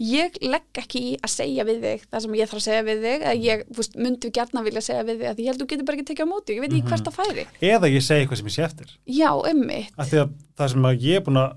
[0.00, 2.98] Ég legg ekki í að segja við þig það sem ég þarf að segja við
[3.06, 5.88] þig eða ég fúst, myndi gærna vilja segja við þig að ég held þú getur
[5.88, 7.44] bara ekki tekið á móti, ég veit ekki hvert að færi.
[7.70, 8.88] Eða ég segi eitthvað sem ég sé eftir.
[9.08, 10.14] Já, að
[10.56, 11.50] það sem að ég er búin að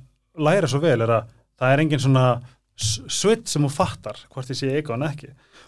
[0.44, 2.04] læra svo vel er að það er engin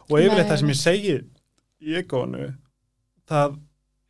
[0.10, 1.16] og yfirleitt það sem ég segi
[1.86, 2.54] í egoanu
[3.30, 3.58] það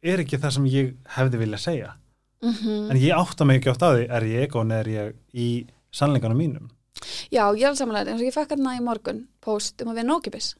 [0.04, 1.94] er ekki það sem ég hefði vilja segja.
[2.44, 5.48] Mm en ég átta mig ekki átt á því er ég egoan er ég í
[5.92, 6.70] sannleikanum mínum?
[7.32, 10.06] Já, ég er samanlega, eins og ég fekk hérna í morgun post um að við
[10.12, 10.54] nókipis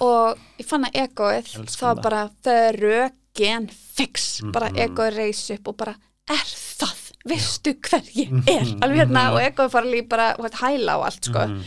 [0.00, 4.78] og ég fann að egoið það bara þau rökin fix, bara Mhm.
[4.86, 5.94] egoið reis upp og bara,
[6.28, 6.96] er það?
[7.28, 11.38] Veistu hver ég er, alveg hérna og egoið fara líf bara, hæla á allt sko,
[11.46, 11.64] Mhm.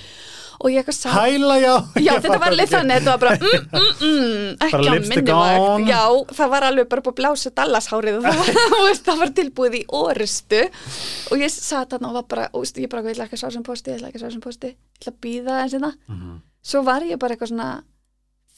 [0.63, 1.73] Og ég eitthvað sá Hæla já.
[1.99, 5.88] Já, þetta var alveg þannig, þetta var bara mm, mm, mm, ekki á minnivakt.
[5.89, 6.04] Já,
[6.39, 8.41] það var alveg bara búið að blása Dallashárið og það
[8.73, 10.62] var, það var tilbúið í orustu.
[11.34, 13.58] Og ég satt þarna og var bara, og ég bara, ég ætla ekki að svara
[13.58, 15.88] sem posti ég ætla ekki að svara sem posti, ég ætla að býða eins og
[15.88, 17.71] það Mhm, svo var ég bara eitthvað svona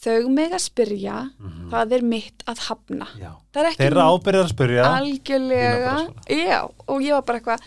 [0.06, 1.70] þau meg að spyrja mhm.
[1.72, 3.08] það er mitt að hafna.
[3.56, 4.86] Er ekki Þeirra ábyrðar að spyrja.
[5.00, 5.96] Algjörlega.
[6.30, 7.66] Já, og ég var bara eitthvað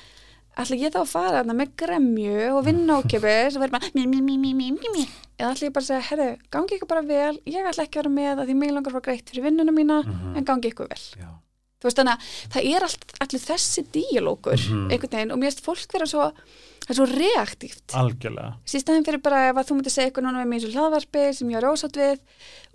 [0.58, 4.06] ætla ég þá að fara þarna með gremju og vinna ákjöfis og vera bara mí,
[4.06, 4.36] mí,
[4.94, 5.04] mí.
[5.38, 8.02] eða ætla ég bara að segja, herru, gangi ykkur bara vel ég ætla ekki að
[8.02, 10.36] vera með að því mig langar að fá greitt fyrir vinnuna mína Mhm.
[10.36, 11.28] en gangi ykkur vel Já.
[11.78, 14.90] Þú veist þannig að það er allt, allir þessi díalókur Mhm.
[14.90, 16.32] einhvern veginn og mér finnst fólk vera svo
[16.88, 17.92] það er svo reaktíft.
[18.00, 18.54] Algjörlega.
[18.64, 21.24] Síðan fyrir bara ef að þú myndir segja eitthvað núna með mér í svo hlaðvarpi
[21.36, 22.18] sem ég er ósátt við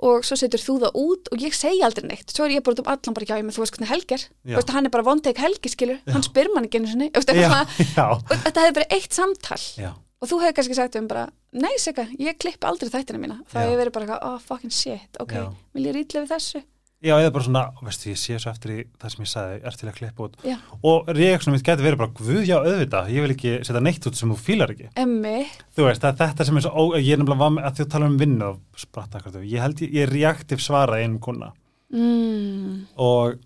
[0.04, 2.30] og svo setur þú það út og ég segi aldrei neitt.
[2.30, 4.13] Svo er ég bara út um allan bara, já, ég með þú veist hvernig Helgi
[4.13, 4.54] er Já.
[4.54, 6.00] þú veist, hann er bara vonteik Helgi, skilur.
[6.13, 9.58] Hann spyr mann ekki einu já, já, og þetta hefði bara eitt samtal.
[9.82, 13.39] Já, og þú hefði kannski sagt um bara, nei, Sigga, ég klippi aldrei þættina mína.
[13.50, 13.66] Þá Já.
[13.66, 15.50] hefði verið bara, oh, fucking shit, ok Já.
[15.74, 16.63] vil ég rítlega við þessu
[17.04, 19.78] já, eða bara svona veistu, ég sé svo eftir í það sem ég sagði er
[19.80, 20.38] til að klippa út.
[20.48, 24.08] Já, og reaksjónum mitt geti verið bara, guð, já, auðvitað ég vil ekki setja neitt
[24.08, 24.89] út sem þú fílar ekki.
[25.04, 25.36] Emmi
[25.76, 27.88] þú veist, það þetta sem er svo ó, ég er nefnilega var með að þú
[27.94, 31.52] tala um vinnu og spratt akkur ég held ég, ég er reaktiv svara einum kuna
[31.94, 33.38] mm, og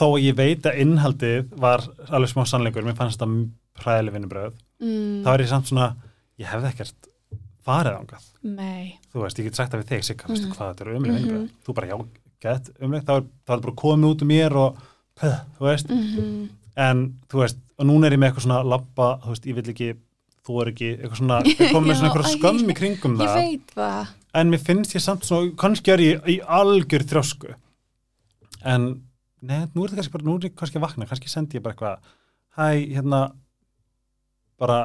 [0.00, 3.48] þó ég veit að innhaldið var alveg smá sannleikur, mér fannst þetta
[3.80, 5.90] præðileg vinnubröð, mm, þá er ég samt svona
[6.40, 7.08] ég hefði ekkert
[7.66, 8.96] farið ángað nei.
[9.12, 10.54] Þú veist, ég get sagt það við þig, Sigga, veistu Mhm.
[10.56, 11.50] hvað þetta er umlega vinnubröð, Mhm.
[11.66, 11.96] þú bara, já,
[12.42, 14.80] gett umlega, þá er það bara komið út um mér og
[15.20, 16.48] pöð, þú veist, mm
[16.80, 19.72] en þú veist, og núna er ég með eitthvað svona labba, þú veist, ég vil
[19.72, 19.88] ekki
[20.46, 23.16] þú er ekki, eitthvað svona, ég kom með svona Já, eitthvað æ, skömm í kringum
[23.18, 23.40] ég það.
[23.40, 24.14] veit það.
[24.40, 27.52] En mér finnst ég samt svona, kannski er ég í algjör þrjósku.
[28.70, 28.86] En
[29.40, 31.08] neð, nú er þetta kannski bara, nú er ég kannski að vakna.
[31.10, 32.12] Kannski sendi ég bara eitthvað
[32.56, 33.22] hæ, hérna
[34.60, 34.80] bara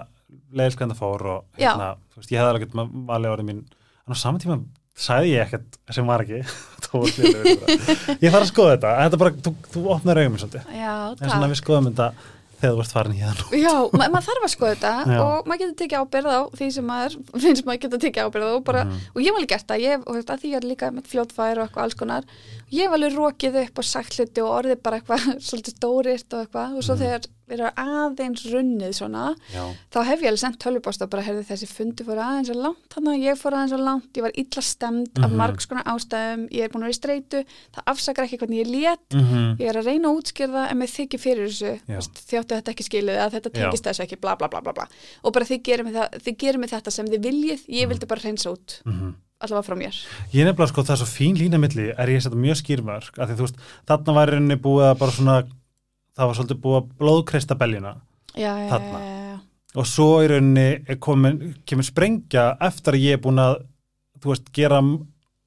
[0.55, 3.63] það fór og hérna, þú veist, ég hefði alveg valið orðið mín.
[4.05, 4.59] En á saman tíma
[4.95, 6.41] sagði ég ekkert sem var ekki
[7.01, 11.51] Var ég þarf að skoða þetta, þetta bara, þú, þú opnar mér svolítið, en svona
[11.51, 12.09] við skoðum þetta
[12.55, 15.17] þegar þú ert farin hérna Já, ma maður þarf að skoða þetta Já.
[15.25, 18.51] og maður getur tekið ábyrð á því sem maður finnst maður getur tekið ábyrð á
[18.55, 19.01] og, bara, Mhm.
[19.11, 21.59] og ég hef alveg gert það, ég, og að því ég er líka með fljótfær
[21.59, 22.23] og eitthvað alls konar.
[22.71, 26.45] Ég hef alveg rokið upp og sagt hluti og orðið bara eitthvað svolítið stórirt og
[26.47, 26.77] eitthvað.
[26.79, 27.03] Og svo Mhm.
[27.03, 31.67] þegar erum aðeins runnið svona já, þá hef ég alveg sendt tölvupósta bara heyrði þessi
[31.69, 34.61] fundi fór aðeins að langt þannig að ég fór aðeins að langt, ég var illa
[34.61, 35.37] stemd af Mhm.
[35.37, 37.43] margs konar ástæðum, ég er búin að vera í streitu
[37.75, 40.89] það afsakar ekki hvernig ég lét mm ég er að reyna að útskýrða en mér
[40.89, 41.79] þykir fyrir þessu
[42.31, 44.87] þjóttu þetta ekki skilið að þetta tengist þessu ekki bla bla bla bla bla.
[45.23, 48.05] Og bara þið gerir mig, það, þið gerir mig þetta sem þið viljið ég vildi
[48.07, 49.13] bara reynsa út -hmm.
[49.39, 49.95] allavega frá mér.
[50.33, 53.19] Ég nefnilega sko, það er svo fín lína milli er ég að setja mjög skýrmörk
[53.19, 53.55] af því þú veist,
[53.87, 55.43] þarna var rauninni búið að bara svona
[56.15, 57.57] það var svolítið búið að blóðkreista
[58.55, 58.99] já, Þarna.
[58.99, 59.39] já, já,
[59.75, 63.57] og svo í rauninni komin, kemur sprengja eftir að ég er búin að
[64.23, 64.79] þú veist, gera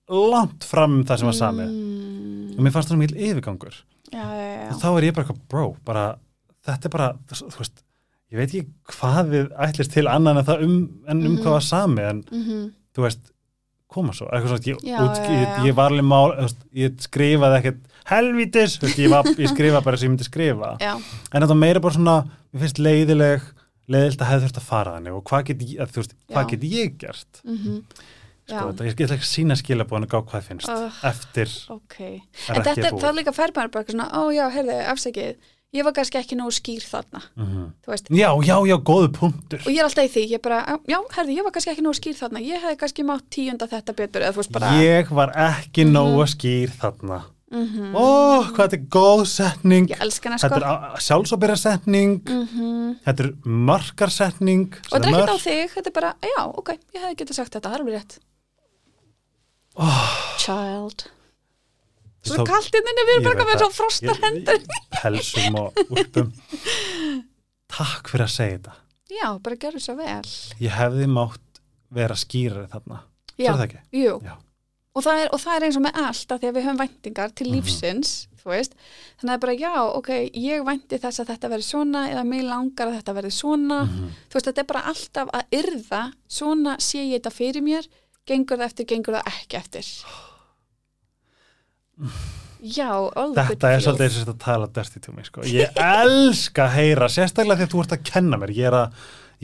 [0.09, 1.73] langt fram um það sem var samið.
[1.73, 3.75] Mm, og mér fannst það mikil yfirgangur.
[4.09, 6.05] Og þá er ég bara eitthvað, bro, bara
[6.69, 7.09] þetta er bara,
[7.61, 7.83] veist
[8.29, 10.79] ég veit ekki hvað við ætlist til annan en það um,
[11.09, 11.43] en um Mhm.
[11.43, 13.21] hvað var samið en Mm þú veist,
[13.89, 14.27] koma svo.
[14.33, 16.33] Eitthvað svona, ég, Já, út, ég, ég var alveg mál
[16.75, 20.75] ég skrifaði ekkert helvítis, þú veist, ég, var, ég skrifaði bara sem ég myndi skrifa.
[20.83, 20.95] Já,
[21.33, 22.17] en þetta meira bara svona,
[22.53, 23.49] mér finnst leiðileg
[23.89, 25.19] leiðilt að hefði þurft að fara þannig.
[25.19, 27.43] Og hvað get ég, að, þú veist, hvað get ég gert?
[27.45, 27.83] Mm
[28.49, 28.61] sko, Já.
[28.65, 31.51] þetta, ég get ekki sína skilabóðan og gá hvað finnst Uh, eftir.
[31.69, 31.97] Ok.
[32.49, 35.35] Að en þetta, er það líka fær maður bara svona, ó já, heyrðu, afsakið.
[35.77, 37.21] Ég var kannski ekki nógu skýr þarna.
[37.37, 39.61] Mm þú veist, já, já, já, góðu punktur.
[39.61, 41.99] Og ég er alltaf í því, ég bara, já, herðu, ég var kannski ekki nógu
[42.01, 45.35] skýr þarna, ég hefði kannski mátt tíunda þetta betur, eða þú veist bara ég var
[45.37, 45.93] ekki Mhm.
[45.99, 48.05] nógu skýr þarna mm ó,
[48.53, 49.91] hvað þetta er góð setning.
[49.99, 53.31] Hana sko þetta er sjálfsóbyrja setning mm þetta er
[53.69, 54.67] markarsetning.
[54.89, 57.55] Og þetta er ekkert á þig, þetta er bara, já, ok ég hefði getað sagt
[57.57, 58.19] þetta, það er alveg rétt.
[59.79, 60.11] Oh,
[60.43, 61.07] child.
[62.27, 64.59] Svo er kalt inn inni, við erum bara með svo frostar hendur.
[64.99, 66.33] pelsum og úlpum.
[67.79, 68.75] Takk fyrir að segja þetta.
[69.09, 70.25] Já, bara gerðu svo vel.
[70.61, 71.63] Ég hefði mátt
[71.95, 73.03] vera skýrari þarna.
[73.39, 73.83] Já, Svo er það ekki?
[74.03, 74.17] jú.
[74.27, 74.35] Já.
[74.99, 76.79] Og það, er, og það er eins og með allt að því að við höfum
[76.83, 77.55] væntingar til Mhm.
[77.55, 78.73] lífsins, þú veist
[79.21, 82.89] þannig að bara já, ok, ég vænti þess að þetta verði svona eða mig langar
[82.89, 84.09] að þetta verði svona Mhm.
[84.31, 87.87] þú veist, þetta er bara alltaf að yrða svona sé ég þetta fyrir mér
[88.27, 89.85] gengur það eftir, gengur það ekki eftir
[92.63, 92.91] Já,
[93.37, 95.43] Þetta er svolítið eins og þetta tala me sko.
[95.47, 98.93] Ég elska að heyra sérstaklega að þú ert að kenna mér ég er að,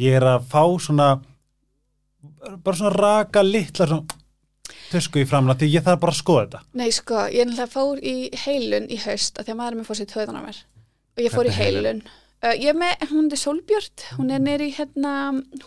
[0.03, 1.09] ég er að fá svona
[2.64, 4.07] bara svona raka litla svona
[4.90, 6.61] tusku í framlega því ég þarf bara að skoða þetta.
[6.81, 9.88] Nei, sko, ég náttúrulega fór í heilun í haust að því að maður er með
[9.90, 10.59] fór sér töðan á mér.
[11.16, 12.03] Og ég fór í heilun?
[12.44, 15.14] uh, Ég með, hún er Solbjörn hún er niður í hérna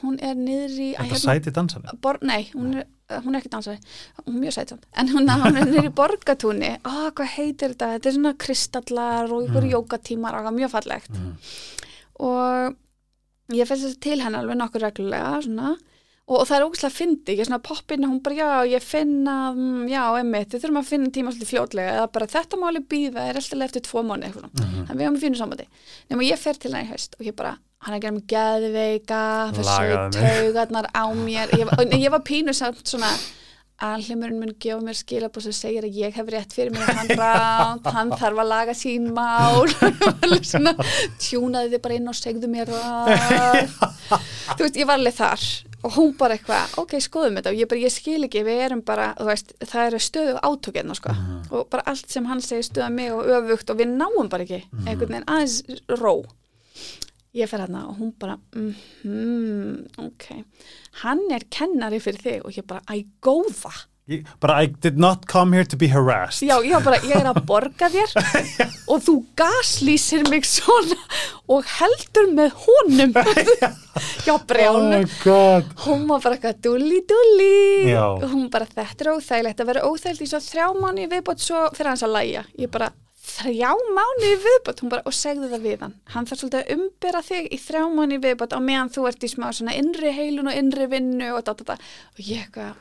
[0.03, 3.39] hún er niður í Þetta hérna, sæti dansanir bor, Nei, hún er, uh, hún er
[3.41, 3.79] ekki dansari.
[4.25, 7.93] Hún er mjög sætsamt, en hún, hún er niður í borgatúni Ó, hvað heitir þetta?
[7.95, 9.71] Þetta er svona kristallar og ykkur Mm.
[9.73, 11.09] jókatímar og mjög fallegt.
[11.15, 11.33] Mm.
[12.19, 12.75] og
[13.55, 15.75] ég fæst þess til hennar alveg nokkur reglulega svona
[16.27, 19.37] og, og það er ógæslega fyndi, ég er svona poppin hún bara já, ég finna,
[19.53, 23.29] mm, já, emmitt við þurfum að finna tíma svolítið fljótlega eða bara þetta máli býða,
[23.29, 24.51] er alltaf eftir tvo mánu mm.
[24.51, 24.83] Mm.
[24.89, 25.69] þannig við höfum að finna sambandi.
[26.11, 27.55] Nema ég fer til hennar í haust og ég bara
[27.85, 29.23] hann er að gera mig geðveika
[29.55, 31.51] þessu taugarnar á mér.
[31.55, 33.11] Ég, og ég var pínu samt svona
[33.87, 37.85] alheimurinn mun gefa mér skilabóð sem segir að ég hef rétt fyrir mér hann ránt,
[37.93, 39.69] hann þarf að laga sín mál.
[40.51, 40.73] Svona,
[41.21, 43.77] tjúnaði þið bara inn og segðu mér það.
[44.57, 45.45] Þú veist, ég var alveg þar
[45.87, 47.53] og hún bara eitthvað, ok, skoðum þetta.
[47.55, 51.13] Og ég bara, ég skil ekki, við erum bara veist, það eru stöðu átökirna sko.
[51.55, 54.61] Og bara allt sem hann segir stöða mig og öfugt og við náum bara ekki
[54.83, 55.61] einhvern veginn aðeins
[56.01, 56.17] ró.
[57.37, 60.25] Ég fer hérna og hún bara mm ok,
[61.03, 63.73] hann er kennari fyrir þig og ég bara, æ, góða
[64.07, 66.47] Ég, bara I did not come here to be harassed.
[66.47, 68.13] Já, já, bara, ég er að borga þér.
[68.91, 70.95] Og þú gaslýsir mig svona
[71.51, 73.11] og heldur með honum.
[74.27, 75.67] Já, Oh brjánu my god.
[75.83, 77.89] Hún var bara eitthvað dulli dulli.
[77.91, 78.05] Já.
[78.31, 81.91] hún bara þetta er óþægilegt að vera óþægilegt í svo þrjá mánu viðbót svo fyrir
[81.91, 82.45] hans að læja.
[82.61, 82.91] Ég bara
[83.27, 84.83] þrjá mánu viðbót?
[84.85, 85.95] Hún bara og segðu það við hann.
[86.15, 89.35] Hann þarf svolítið að umbera þig í þrjá mánu viðbót á meðan þú ert í
[89.35, 91.81] smá svona innri heilun og innri vinnu og da, da.
[92.15, 92.75] og ég eitthvað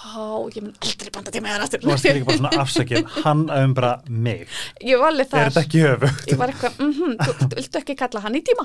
[0.00, 0.24] fá,
[0.56, 3.64] ég mun aldrei banda til mig að Þú varst líka bara svona afsakið hann að
[3.68, 4.46] umbra mig.
[4.80, 5.50] Ég var alveg Er þar.
[5.50, 6.26] þetta ekki höfugt?
[6.32, 8.64] ég var eitthvað, mhm, þú, þú viltu ekki kalla hann í tíma?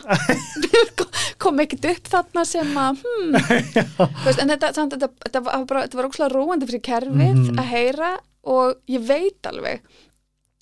[1.43, 3.03] Kom ekkert upp þarna sem að.
[3.03, 7.13] Þú veist, en þetta, samt, þetta, þetta var bara, þetta var ókslega róandi fyrir kerfið
[7.35, 7.59] Mhm.
[7.59, 8.11] að heyra
[8.45, 9.81] og ég veit alveg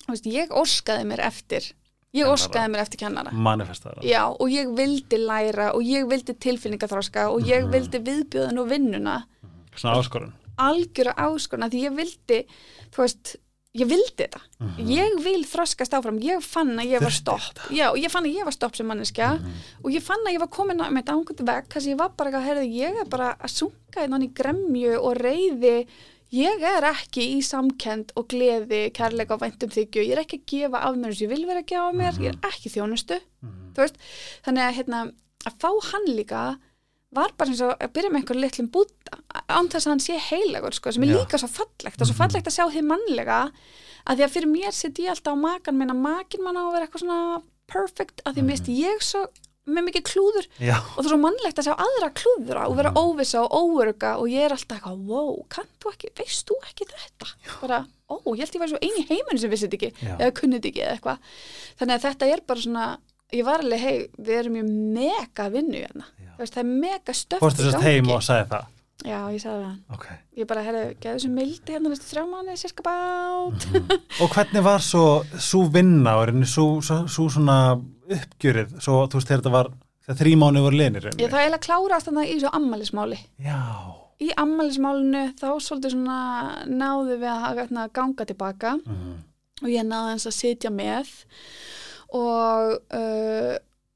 [0.08, 1.70] veist, ég óskaði mér eftir
[2.14, 3.30] ég óskaði mér eftir kennara.
[3.32, 7.72] Manifestaðar já, og ég vildi læra og ég vildi tilfinningaþróska og ég Mhm.
[7.72, 9.16] vildi viðbjóðan og vinnuna.
[9.76, 12.38] Svona áskorun algjöra áskorna því ég vildi
[12.94, 13.36] þú veist,
[13.74, 14.40] ég vildi þetta.
[14.86, 17.16] Ég vil þroskast áfram, ég fann að ég var Mhm.
[17.18, 19.32] Stopp, já, ég fann að ég var stopp sem manneskja
[19.82, 22.30] og ég fann að ég var komin á ángut vekk, þess að ég var bara
[22.30, 25.86] að herði, ég er bara að sunga innan í gremju og reyði
[26.34, 30.46] ég er ekki í samkend og gleði, kærleika og væntum þykju, ég er ekki að
[30.46, 32.70] gefa af mér eins og ég vil vera að gefa af mér, ég er ekki
[32.74, 33.20] þjónustu.
[33.74, 33.96] Þú veist,
[34.46, 35.12] þannig að hérna,
[35.46, 36.58] að fá hann líka
[37.16, 40.18] var bara eins og að byrja með einhver litlum búta án þess að hann sé
[40.28, 41.16] heilagur sko, sem er Já.
[41.20, 43.40] líka svo fallegt, er svo fallegt að sjá þið mannlega
[44.04, 46.62] að því að fyrir mér sitt ég alltaf á makan minn að makin mann á
[46.66, 47.20] að vera eitthvað svona
[47.70, 49.24] perfect, að því mist ég svo
[49.64, 52.90] með mikið klúður Já, og það er svo mannlegt að sjá aðra klúðra og vera
[53.00, 56.88] óvissa og óöruga og ég er alltaf eitthvað, wow, kann þú ekki, veist þú ekki
[56.90, 57.30] þetta?
[57.62, 57.78] Bara,
[58.12, 60.12] ó, ég held ég var svo eini í heiminu sem vissi þetta ekki, Já.
[60.18, 61.32] eða kunnið ekki eða eitthvað.
[61.80, 62.90] Þannig að þetta er bara svona,
[63.32, 66.10] ég var alveg, hei, við erum mjög mega vinnu hérna.
[66.38, 68.70] Veist, það er mega stöft fórstu sérst heim og sagði það
[69.04, 69.72] Já, ég sagði það.
[69.92, 70.04] Ok
[70.38, 73.66] Ég bara, herri, geðu þessu mildi hérna næstu þrjá mánu, sérska bát.
[74.24, 75.02] Og hvernig var svo
[75.36, 79.70] svo vinna og reyni svo, svo, svo svona uppgjörið svo þú veist þegar þetta var
[80.06, 83.20] þegar þrý mánu voru linir Ég það eiginlega klárast þannig í svo ammælismáli.
[83.44, 83.60] Já,
[84.24, 86.18] Í ammælismálinu þá svolítið svona
[86.70, 88.76] náðu við að hérna, ganga tilbaka.
[88.86, 89.14] Mhm.
[89.62, 91.10] og ég náði hans að sitja með
[92.14, 93.54] og uh,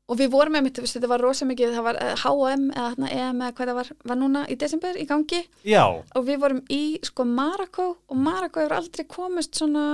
[0.08, 3.42] og við vorum með mitt, þetta var rosa mikið það var H&M eða hérna, EM
[3.44, 5.42] eða hvað það var var núna í desember í gangi.
[5.68, 9.84] Já, og við vorum í sko Marokko og Marokko hefur aldrei komist svona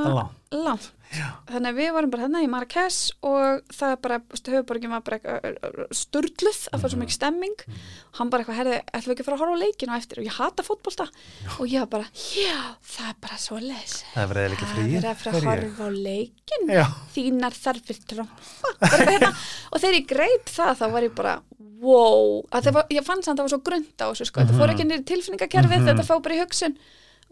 [0.54, 1.26] langt Já.
[1.50, 5.18] þannig að við vorum bara hérna í Marrakesh og það er bara, höfuborgin var bara
[5.20, 7.56] eitthvað sturluð að fara svo mikið stemming.
[8.18, 10.20] Hann bara eitthvað, herði, ætlum við ekki að fara að horfa á leikinu á eftir?
[10.22, 11.06] Og ég hata fótbolta.
[11.58, 12.58] Og ég var bara, já,
[12.94, 14.86] það er bara svo les Það verið líka Það frí.
[14.98, 16.84] Er að fara að horfa á leikin Já,
[17.14, 18.74] þínar þarfir trompa.
[18.84, 19.32] Bara hérna.
[19.72, 21.36] og þegar ég greip það þá var ég bara
[21.84, 24.56] wow, það var, ég fann samt að það var svo grund á þessu sko, þetta
[24.56, 25.88] fór ekki niður í tilfinningakerfið Mhm.
[25.90, 26.76] þetta fór bara í hugsun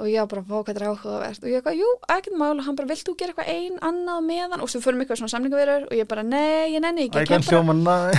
[0.00, 2.54] og ég var bara, hvað þetta er áhugavert og ég eitthvað, jú, ekkert mál.
[2.56, 4.62] Og hann bara, vilt þú gera eitthvað ein annað meðan?
[4.64, 7.20] Og svo fyrir mig eitthvað svona samlingavirur og ég bara, nei, ég nenni ekki,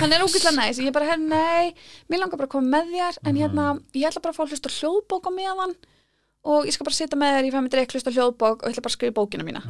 [0.00, 0.78] hann er ógæslega næs.
[0.78, 1.74] Og ég bara, herr, nei
[2.08, 3.20] mér langar bara að koma með þér.
[3.26, 5.76] En hérna, ég ætla bara að fá að hlusta á hljóðbók á meðan.
[6.44, 8.68] Og ég skal bara sitja með þér, ég fæ mig dreik hlusta á hljóðbók og
[8.68, 9.62] ég ætla bara að skrifa bókina mína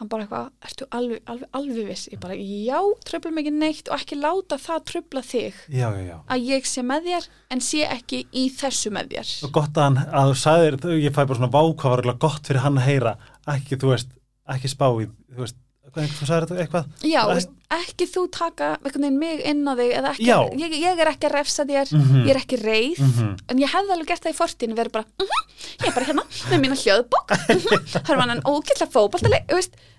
[0.00, 2.08] hann bara eitthvað, ertu alveg, alveg, alveg viss?
[2.10, 6.02] Ég bara, já, tröfla mig ekki neitt og ekki láta það tröfla þig Já, já,
[6.08, 6.16] já.
[6.34, 9.30] að ég sé með þér en sé ekki í þessu með þér.
[9.46, 12.02] Og gott að, hann, að þú sagðir, þú- ég fæ bara svona vá hvað var
[12.02, 13.14] eiginlega gott fyrir hann að heyra.
[13.54, 14.10] Ekki, þú veist,
[14.56, 15.56] ekki spá í þú veist,
[15.94, 16.90] hvað, þú sagðir þetta eitthvað?
[17.06, 18.68] Já, Bara- veist, ekki þú taka
[19.18, 20.38] mig inn á þig ekki, Já.
[20.62, 22.24] ég, ég er ekki að refsa þér Mhm.
[22.26, 23.36] ég er ekki reið Mhm.
[23.50, 25.36] en ég hefði alveg gert það í fortíðinu verið bara, uh
[25.80, 27.28] ég er bara hérna með mína hljóðbók
[27.94, 29.40] það er mann ógætla fótballtali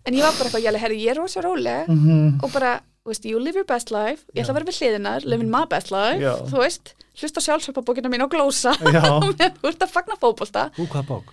[0.05, 2.43] en ég var bara eitthvað, ég herri, ég er rosa róleg Mhm.
[2.43, 5.49] og bara, veist, you live your best life ég ætla að vera við hliðinar, living
[5.49, 6.36] my best life Já.
[6.49, 11.23] þú veist, hlusta sjálfsvöpabókina mín og glósa þú ert að fagna fótbolta Ú, hvað bók?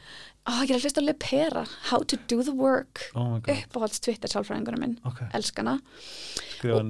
[0.43, 4.31] Ó, ég er að hlusta að lepera How to do the work Oh uppáhalds Twitter
[4.33, 5.77] sálfræðingunum minn ok, elskana,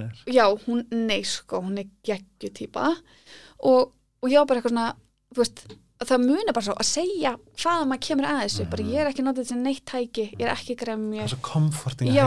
[0.01, 2.91] niður já, hún, nei sko hún er geggju típa.
[3.61, 3.93] Og,
[4.23, 4.87] og ég var bara eitthvað svona
[5.37, 5.63] veist,
[6.03, 9.25] það muni bara svo að segja hvaða maður kemur að þessu, bara ég er ekki
[9.25, 10.77] notið þessi neitt tæki, ég er ekki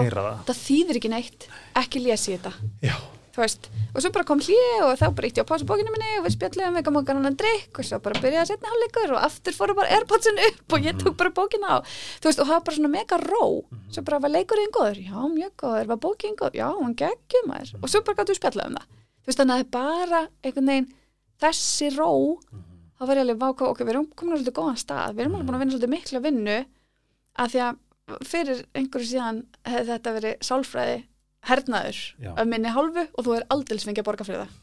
[0.06, 0.40] heyra það.
[0.48, 1.48] það þýðir ekki neitt,
[1.82, 2.54] ekki lesi þetta.
[2.86, 2.96] Já,
[3.36, 5.92] þú veist, og svo bara kom hlið og þá bara ítti ég á pásu bókinu
[5.92, 8.72] minni og við spjallum við gafum okkar annan drikk og svo bara byrjaði að setna
[8.72, 12.40] hálfleikur og aftur fóru bara airpodsin upp og ég tók bara bókina á þú veist,
[12.40, 13.44] og það var bara svona mega ró.
[13.92, 15.90] Svo bara var leikurinn góður, já mjög góður.
[15.90, 17.74] Var bókinn góður, já hún geggjum maður.
[17.82, 18.86] Og svo bara gætu við spjallað um það.
[19.20, 20.88] Þú veist, þannig að bara einhvern veginn
[21.42, 22.10] þessi ró
[22.96, 25.16] þá var ég alveg váka, ok, við erum komin svolítið góðan stað.
[25.16, 26.56] Við erum alveg búin að vinna svolítið mikla vinnu
[27.36, 30.96] að því að fyrir einhverju síðan hefði þetta verið sálfræði
[31.46, 32.30] hernaður Já.
[32.34, 34.62] af minni hálfu og þú er aldils fengið að borga fyrir það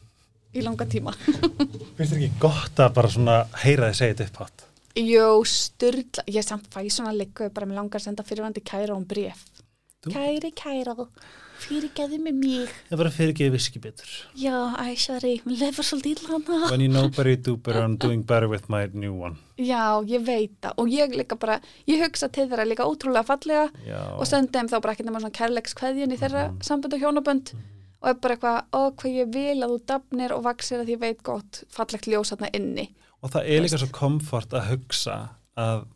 [0.54, 1.14] í langa tíma
[1.96, 4.66] Finnst þér ekki gott að bara svona heyra þið segja þetta upp hátt?
[4.94, 9.06] Jó, styrla, ég samt fæ svona líka bara með langar að senda fyrirvandi kæra um
[9.10, 9.40] bref?
[10.06, 10.94] Kæri kæra
[11.64, 14.14] fyrirgeði mig Það var að fyrirgeði viski betur.
[14.38, 17.82] Já, æ, sorry, mér lefur svolítið illa hana When you know better, you do better,
[17.82, 19.36] I'm doing better with my new one.
[19.58, 21.60] Já, ég veit það og ég líka bara,
[21.90, 24.00] ég hugsa til þeirra líka ótrúlega fallega Já.
[24.18, 27.54] og sendi þeim þá bara ekkert nema svona kærleikskveðjun í þeirra sambönd og hjónabönd
[28.04, 31.00] og er bara eitthvað, ó hvað ég vil að þú dafnir og vaksir að ég
[31.00, 32.90] veit gott fallegt ljós þarna inni
[33.24, 35.14] Og það er líka svo komfort að hugsa
[35.56, 35.86] að,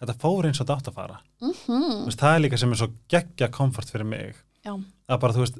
[0.00, 1.18] þetta fór eins og þetta átt að fara.
[1.44, 4.38] mm veist, það er líka sem er svo geggja komfort fyrir mig.
[4.66, 4.72] Já,
[5.08, 5.58] Að bara, þú veist,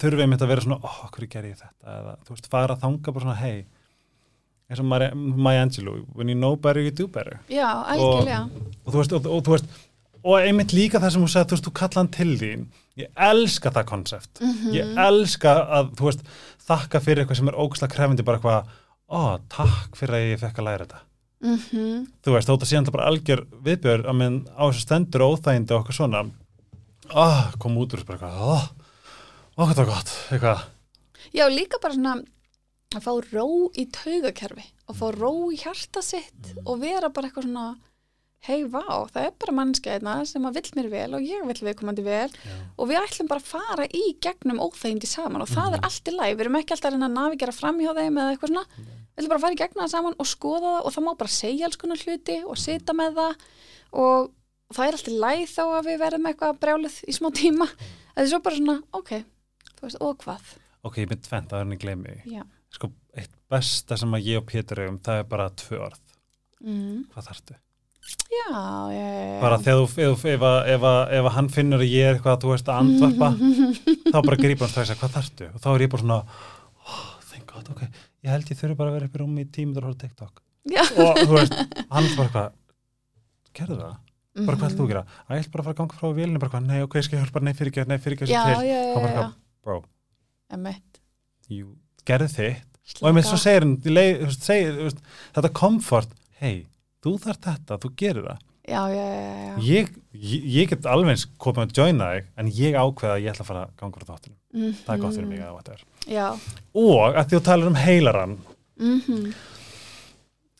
[0.00, 1.72] þurfið mitt að vera svona, ó, hverju ger ég þetta?
[1.94, 3.64] Eða, þú veist, fara að þanga bara svona, hei,
[4.70, 7.38] eins og Maya Angelou, when you know better, you do better.
[7.52, 8.40] já, algjörlega.
[8.84, 9.74] Og þú veist, og, og, þú veist
[10.24, 12.62] og einmitt líka það sem þú segði, þú veist, þú kalla hann til þín.
[12.96, 14.40] Ég elska það konsept
[14.72, 16.20] ég elska að, þú veist
[16.64, 18.70] þakka fyrir eitthvað sem er ógæslega krefindi bara eitthvað,
[19.10, 19.20] ó,
[19.52, 21.02] takk fyrir að ég fekk að læra þetta.
[21.44, 25.24] Mm þú veist, þótt að síðan það bara algjör viðbjör að minn á þessu stendur
[25.26, 26.22] og óþægindi og eitthvað svona
[27.12, 27.24] ó,
[27.60, 28.54] kom út úr þessu bara ó,
[29.58, 30.14] hvað það var gott.
[30.34, 30.64] Eitthvað,
[31.34, 32.14] Já, líka bara svona
[32.94, 37.48] að fá ró í taugakerfi og fá ró í hjarta sitt og vera bara eitthvað
[37.48, 37.64] svona
[38.44, 42.04] hei, vá, það er bara mannskeiðna sem að vill mér vel og ég vill viðkomandi
[42.04, 42.28] vel
[42.76, 46.14] og við ætlum bara að fara í gegnum óþægindi saman og það er allt í
[46.14, 48.66] læg við erum ekki alltaf að reyna að navigera fram hjá þeim eða eitthvað svona,
[48.84, 51.12] við ætlum bara að fara í gegnum það saman og skoða það og það má
[51.24, 53.48] bara segja alls konar hluti og sita með það
[54.04, 54.30] og
[54.72, 58.22] það er allt í læg þá að við verðum eitthvað brjálið í smá tíma það
[58.24, 59.10] er svo bara svona, ok,
[59.74, 60.54] þú veist, og hvað
[60.84, 62.32] ok, ég mynd tvent að hann gleymi því.
[62.38, 62.42] Já.
[62.74, 66.00] sko, eitt besta sem að ég og Pétur eigum, það er bara tvö orð,
[66.64, 67.04] Mm.
[67.12, 67.54] hvað þarftu?
[68.32, 68.46] Já,
[68.92, 70.42] já, já, bara þegar þú, ef, ef,
[70.74, 70.84] ef,
[71.18, 73.28] ef, hann finnur að ég er eitthvað, þú veist, að andvarpa
[74.12, 76.18] þá bara grípa hann strax að hvað þarftu og þá er ég bara svona,
[76.84, 79.50] oh, thank god, ok ég held ég þurfi bara að vera upp í rúmi í
[79.56, 80.42] tímur og horfa TikTok
[80.72, 80.82] Já.
[81.04, 81.56] og þú veist,
[81.92, 82.52] hann bara eitthvað
[83.60, 83.96] gerðu það,
[84.34, 84.92] bara hvað ætla þú að Mhm.
[84.92, 85.04] gera?
[85.28, 87.04] Að ég ætla bara að fara að ganga frá vélinu, bara hvað, nei, ok, ég
[87.04, 89.84] skal hjálpa, nei, fyrir ekki, nei, fyrir ekki Já, þessu já, já, já, eitthvað, bro,
[90.50, 91.00] Emmett.
[91.50, 92.62] jú, gerðu þitt.
[93.00, 94.98] Og einmitt svo segir hann, í leið, þú veist, segir, þú veist,
[95.34, 96.10] þetta komfort,
[96.40, 96.66] hei,
[97.04, 98.38] þú þarf þetta, þú gerir það.
[98.64, 99.56] Já, já, já, já.
[99.60, 103.30] ég, ég, ég get alveg eins komið að joina þig en ég ákveða að ég
[103.34, 104.38] ætla að fara að ganga úr þáttunum.
[104.84, 105.82] Það er gott fyrir mig að þetta er
[106.14, 106.26] Já.
[106.74, 108.38] og að því þú talar um heilaran
[108.80, 109.34] Mm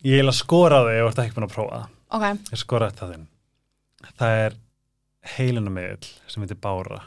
[0.04, 1.78] ég heila skoraði ef þú ert ekki búin að prófa.
[1.80, 1.88] Það.
[2.14, 3.26] Ok, ég skoraði það þinn
[4.18, 4.56] það er
[5.36, 7.00] heilunamiðl sem heitir Bára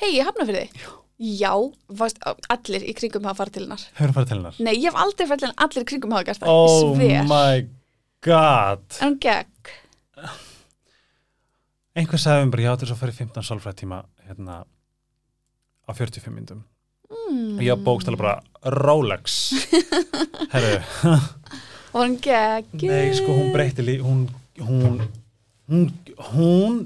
[0.00, 0.84] hei, ég hafna fyrir þig.
[1.38, 1.52] Já,
[1.94, 2.18] varst,
[2.50, 3.82] allir í kringum hafa farið til hennar.
[3.98, 6.26] hefur farið til hennar Nei, ég hef aldrei farið til hennar, allir í kringum hafa
[6.30, 6.48] gert það.
[6.50, 7.66] oh ég my
[8.26, 9.72] god Er hún gegg?
[11.94, 13.98] einhver sagði um bara ég átti svo að fara í 15 sálfræðtíma
[14.28, 14.60] hérna
[15.86, 16.64] á 45 myndum
[17.14, 17.60] Mm.
[17.62, 19.34] ég var bókstæla bara Rolex
[20.54, 22.72] herru Var hún gegg?
[22.80, 24.24] Nei, sko, hún breytti líf, hún,
[24.58, 24.96] hún,
[25.70, 25.84] hún,
[26.32, 26.78] hún,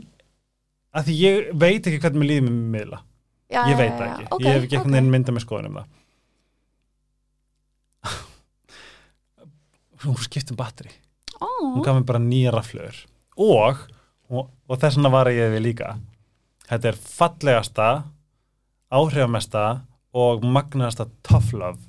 [0.96, 3.00] að því ég veit ekki hvernig mér líður með miðla.
[3.48, 4.12] Já, Ég veit það já.
[4.12, 4.26] ekki.
[4.34, 5.86] Ok, ég hef ekki einhvern veginn myndað með skoðun um það.
[10.04, 10.92] hún skipti um batteri.
[11.38, 12.98] Hún Ó, gaf mér bara nýja raflöður.
[13.38, 13.80] Og,
[14.28, 15.94] og, og þess vegna var ég við líka.
[16.68, 17.88] Þetta er fallegasta,
[18.92, 19.64] áhrifamesta
[20.18, 21.80] og magnaðasta tough love.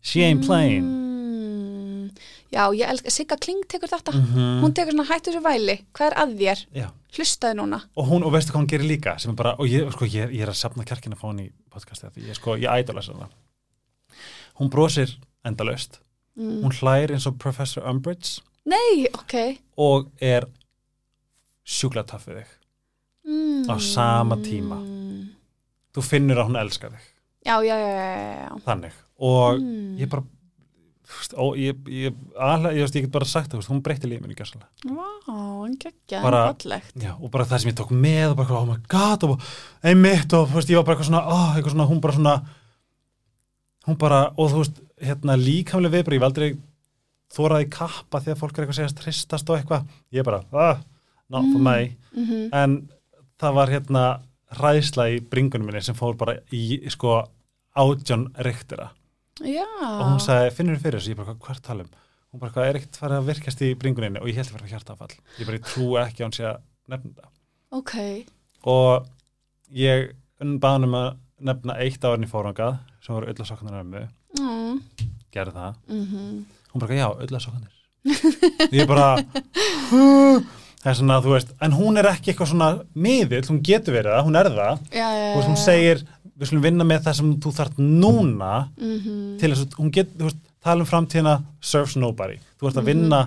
[0.00, 0.84] She ain't playing.
[0.86, 1.07] Mm.
[2.52, 4.12] Já, ég elska, Sigga Kling tekur þetta.
[4.16, 5.74] Mm Hún tekur svona hættu þessu væli.
[5.92, 6.62] Hvað er að þér?
[6.74, 6.86] Já.
[7.12, 7.80] Hlustaði núna.
[7.96, 10.30] og hún, og veistu hvað hún gerir líka sem er bara, og ég, sko, ég,
[10.32, 13.28] ég er að safna kjarkina að fá hann í podcasti ég, sko, ég ædolast hana
[14.60, 16.00] hún brosir endalaust
[16.38, 16.60] Mm.
[16.62, 19.58] hún hlær eins og Professor Umbridge Nei, ok.
[19.76, 20.44] og er
[21.66, 22.54] sjúkla töff við þig
[23.28, 23.66] Mm.
[23.68, 24.78] Á sama tíma.
[25.92, 27.08] þú finnur að hún elskar þig
[27.44, 28.60] Já, já, já, já, já.
[28.64, 29.96] þannig, og Mm.
[29.98, 30.22] ég bara
[31.40, 35.06] og ég, ég, alveg, ég, ég get bara sagt það, hún breytti lífinu gjössalega Vá,
[35.64, 36.52] en geggja, en.
[37.00, 39.46] Já, og bara það sem ég tók með og bara, oh my god, og
[39.88, 42.36] einmitt og veist, ég var bara eitthvað svona, oh, eitthvað svona, hún bara svona
[43.88, 46.50] hún bara, og þú veist hérna líkamlega viðbröð, ég var aldrei
[47.32, 50.80] þóraði kappa því að fólk er eitthvað að segja tristast og eitthvað, ég bara, ah,
[51.28, 51.64] not for Mm.
[51.64, 52.88] me, Mm en
[53.38, 54.04] það var hérna
[54.58, 57.22] hræðsla í bringunum minni sem fór bara í, sko,
[57.76, 58.90] átján rektira
[59.44, 59.64] Já.
[59.82, 61.90] og hún sagði, finnur fyrir þessu, ég bara, hvað er tala um?
[62.32, 64.70] Hún bara, hvað er ekkert farið að virkast í bringuninni og ég held að vera
[64.72, 67.94] hjartafall, ég bara, ég trú ekki að hún sé að nefna það Ok.
[68.64, 69.08] og
[69.78, 71.08] ég baði um að
[71.48, 74.04] nefna eitt árin í fórangað sem voru öll að sokkanir ömmu.
[74.38, 74.80] Mm.
[75.32, 77.74] gerði það, Mm hún bara, já, öll að sokkanir
[78.72, 79.16] ég bara
[79.90, 80.42] "Huh?"
[80.78, 84.12] það er svona, þú veist, en hún er ekki eitthvað svona miðill, hún getur verið
[84.14, 84.78] það, hún er það.
[84.94, 86.02] Já, já, þú veist, hún segir,
[86.38, 90.32] við skulum vinna með það sem þú þart núna mm til þess að hún getur,
[90.64, 93.20] tala um framtíðina serves nobody, þú ert að vinna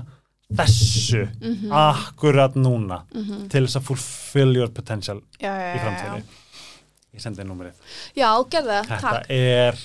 [0.51, 1.72] þessu, Mhm.
[1.72, 3.03] akkurat núna
[3.49, 6.24] til þess að fulfill your potential já, já, í já, framtíðinni.
[7.14, 7.74] Ég sendi númerið,
[8.16, 9.26] Já, gerða, þetta takk.
[9.30, 9.76] er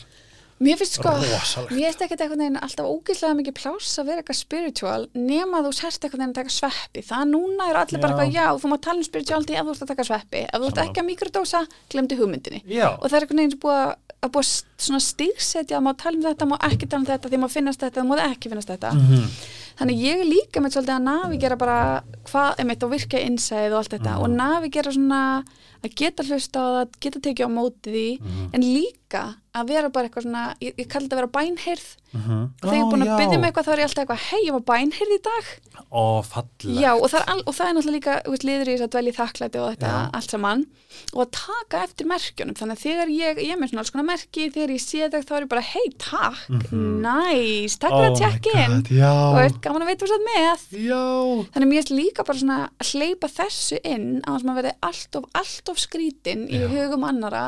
[0.58, 4.22] Mér finnst sko, rosalegt mér finnst ekkert einhvern veginn alltaf ógeðslega mikið pláss að vera
[4.22, 7.02] eitthvað spiritual nema þú sérst einhvern veginn að taka sveppi.
[7.04, 8.16] Það núna eru allir bara Já.
[8.16, 10.40] eitthvað, já, þú má tala um spirituality ef þú ert að taka sveppi.
[10.48, 11.60] Ef þú ert ekki að mikrodósa,
[11.92, 12.62] glemdi hugmyndinni.
[12.64, 13.92] já, Og það er veginn sem búið að,
[14.24, 17.28] að búið að svona stigsetja að má tala um þetta, má ekki tala um þetta,
[17.28, 18.94] því má finnast þetta, má ekki finnast þetta.
[18.96, 19.28] Mhm.
[19.76, 23.78] Þannig ég er líka með svolítið að navigera bara hvað, einmitt, og virka innsæð og
[23.84, 24.22] allt þetta Mhm.
[24.24, 25.44] og navigera svona
[25.84, 28.50] að geta hlusta á það, geta tekið á móti því Mhm.
[28.54, 31.88] en líka að vera bara eitthvað svona, ég, ég kalli þetta að vera bænheyrð.
[32.16, 32.36] Mhm.
[32.62, 34.40] og þegar ég er búin að byggja mig eitthvað þá er ég alltaf eitthvað, hei,
[34.46, 35.44] ég var bænheyrð í dag.
[35.92, 36.64] Ó, fallegt.
[36.80, 38.92] Já, og það er, all, og það er náttúrulega líka veist, liður í þess að
[38.94, 40.10] dvelja í þakklæti og þetta Já.
[40.16, 40.62] allt saman.
[41.12, 44.06] Og að taka eftir merkjunum þannig að þegar ég, ég er með svona alls konar
[44.08, 46.40] merki þegar ég sé þetta þá er ég bara, hei, takk.
[46.48, 46.86] Mhm.
[47.04, 48.80] næs, takk Oh fyrir að my tjekka inn.
[49.12, 50.66] Og veist, gaman að veit þú satt með.
[50.86, 51.04] Já,
[51.52, 54.60] þannig að mér finnst líka bara svona að hleypa þessu inn á þess að maður
[54.62, 57.44] verði allt of, allt of skrítin í hugum annara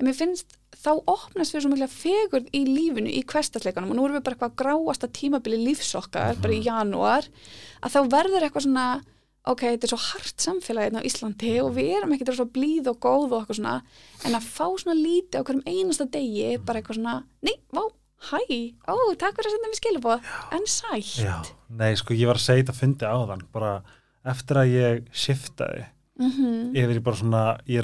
[0.00, 4.06] en mér finnst þá opnast fyrir svo mikla fegurð í lífinu í hverstasleikunum og nú
[4.06, 7.28] erum við bara eitthvað gráasta tímabili lífsokkar bara í janúar
[7.82, 8.88] að þá verður eitthvað svona
[9.48, 12.98] ok, þetta er svo hart samfélagið á Íslandi og við erum ekkert svo blíð og
[13.04, 13.76] góð og eitthvað svona
[14.28, 17.14] en að fá svona lítið á hverjum einasta degi bara eitthvað svona,
[17.46, 17.84] nei, vá,
[18.28, 18.40] hæ
[18.90, 21.12] ó, takk fyrir að senda mér skilabóð en sætt.
[21.22, 21.36] Já,
[21.70, 23.72] nei, sko, ég var að segja þetta fundi á þann, bara
[24.28, 25.86] eftir að ég shiftaði
[26.18, 27.80] mm yfir í bara svona, ég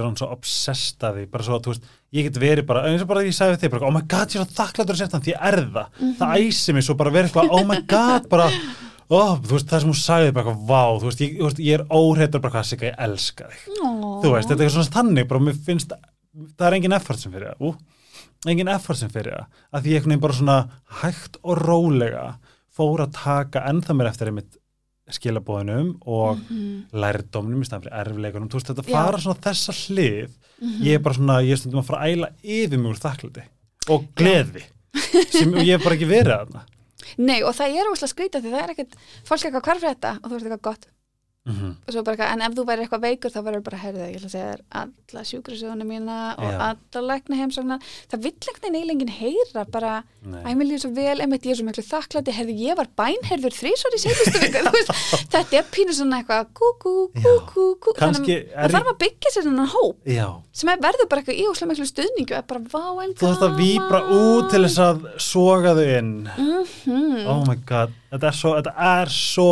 [2.15, 3.95] að að, ég get verið bara, eins og bara ég sagði við þig, bara, oh
[3.95, 6.75] my god, ég er svo þakkláttur að setja hann, því ég er það, það æsi
[6.75, 8.47] mig svo bara verið eitthvað, oh my god, bara,
[9.09, 11.81] oh, þú veist, það sem hún sagði, bara eitthvað, vá, þú veist, ég, veist, ég
[11.81, 13.67] er óhreitur bara hvað, Sigga, ég elska þig,
[14.23, 15.95] þú veist, þetta er svona þannig, bara, mér finnst,
[16.55, 17.75] það er engin effort sem fyrir það, ú,
[18.55, 20.59] engin effort sem fyrir það, að því ég einhvern veginn bara svona
[21.03, 22.27] hægt og rólega
[22.75, 24.59] fór að taka ennþá mér eftir einmitt
[25.13, 26.39] skilabóðinum og
[26.93, 28.91] lærdómnum í staðan fyrir erfleikunum, þú veist þetta Mhm.
[28.91, 29.05] Já.
[29.05, 30.31] Fara svona þessa hlið.
[30.83, 33.43] Ég er bara svona, ég er stundum að fara að æla yfir mig úr þakklandi
[33.91, 34.63] og gleði
[35.31, 36.63] sem ég hef bara ekki verið að þarna.
[37.19, 38.95] Nei, og það er óslega skrítið því það er ekkert,
[39.29, 40.87] fólk er eitthvað hvar fyrir þetta og þú veist eitthvað gott
[41.45, 44.15] mm og svo bara en ef þú væri eitthvað veikur þá verður bara, heyrðu, ég
[44.17, 46.61] ætla að segja þér alla sjúkrasöðuna mína og Já.
[46.71, 49.93] alla lækna heimsóknar, það vill ekkert einn eilengin heyra, bara,
[50.25, 50.55] æ, Nei.
[50.57, 53.99] mér líður svo vel einmitt ég er svo miklu þakklæti, heyrðu, ég var bænherður þrísvar
[53.99, 54.63] í seinustu viku,
[55.35, 57.95] þetta er pínu svona eitthvað, kú, kú, kú, kú, kú.
[58.01, 60.27] Þannig að það þarf að byggja sér svona hóp Já,
[60.57, 63.47] sem er verður bara eitthvað í óslega miklu stuðningu, er bara, vá, en þú þarfst
[63.51, 66.17] að víbra út til þess að soga þau inn.
[66.25, 69.49] Mm oh my god, þetta er svo, þetta er svo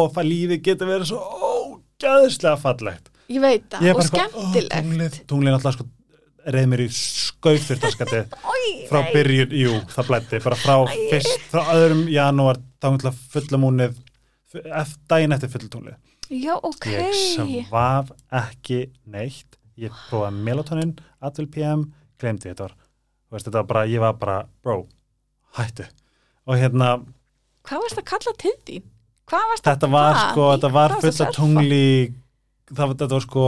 [2.08, 3.10] ógæðslega fallegt.
[3.32, 4.72] Ég veit það, Ég og bara eitthvað, ó, skemmtilegt.
[4.76, 5.88] tunglið, tunglið náttúrulega sko
[6.52, 12.00] reið mér í skaufurtaskati Oj, frá byrjun, jú, það blætti bara frá fyrst, frá öðrum
[12.10, 13.94] janúar þá að fullamúnið
[14.50, 16.88] eftir, daginn eftir fulltunglið Já, ok.
[16.90, 17.14] ég
[17.68, 18.10] svaf
[18.42, 21.86] ekki neitt ég prófaði melatonin, Advil PM
[22.20, 22.74] glemdi þetta var,
[23.32, 24.80] veist, þetta var bara, ég var bara, bro,
[25.58, 25.86] hættu.
[26.48, 26.96] Og hérna,
[27.66, 28.84] Hvað varst að kalla til þín?
[29.32, 31.84] Hvað varst þetta var sko, þetta var fulla tungli
[32.72, 33.46] það þetta var sko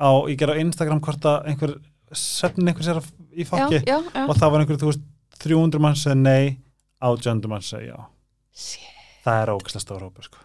[0.00, 1.74] á, ég ger á Instagram hvort að einhver
[2.16, 3.00] setnin einhver sér
[3.36, 4.22] í fokki Já, já, já.
[4.26, 5.04] og það var einhver, þú veist,
[5.40, 6.56] 300 mann segja nei,
[7.00, 8.06] 800 mann segja já
[8.50, 8.88] Shit.
[9.24, 10.40] það er ógæslega stór hópur sko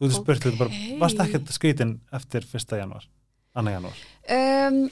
[0.00, 2.76] þú veist spurt, þú bara, varst ekkert skrítin eftir 1.
[2.82, 3.06] janúar,
[3.58, 3.76] 2.
[3.76, 4.84] janúar Um,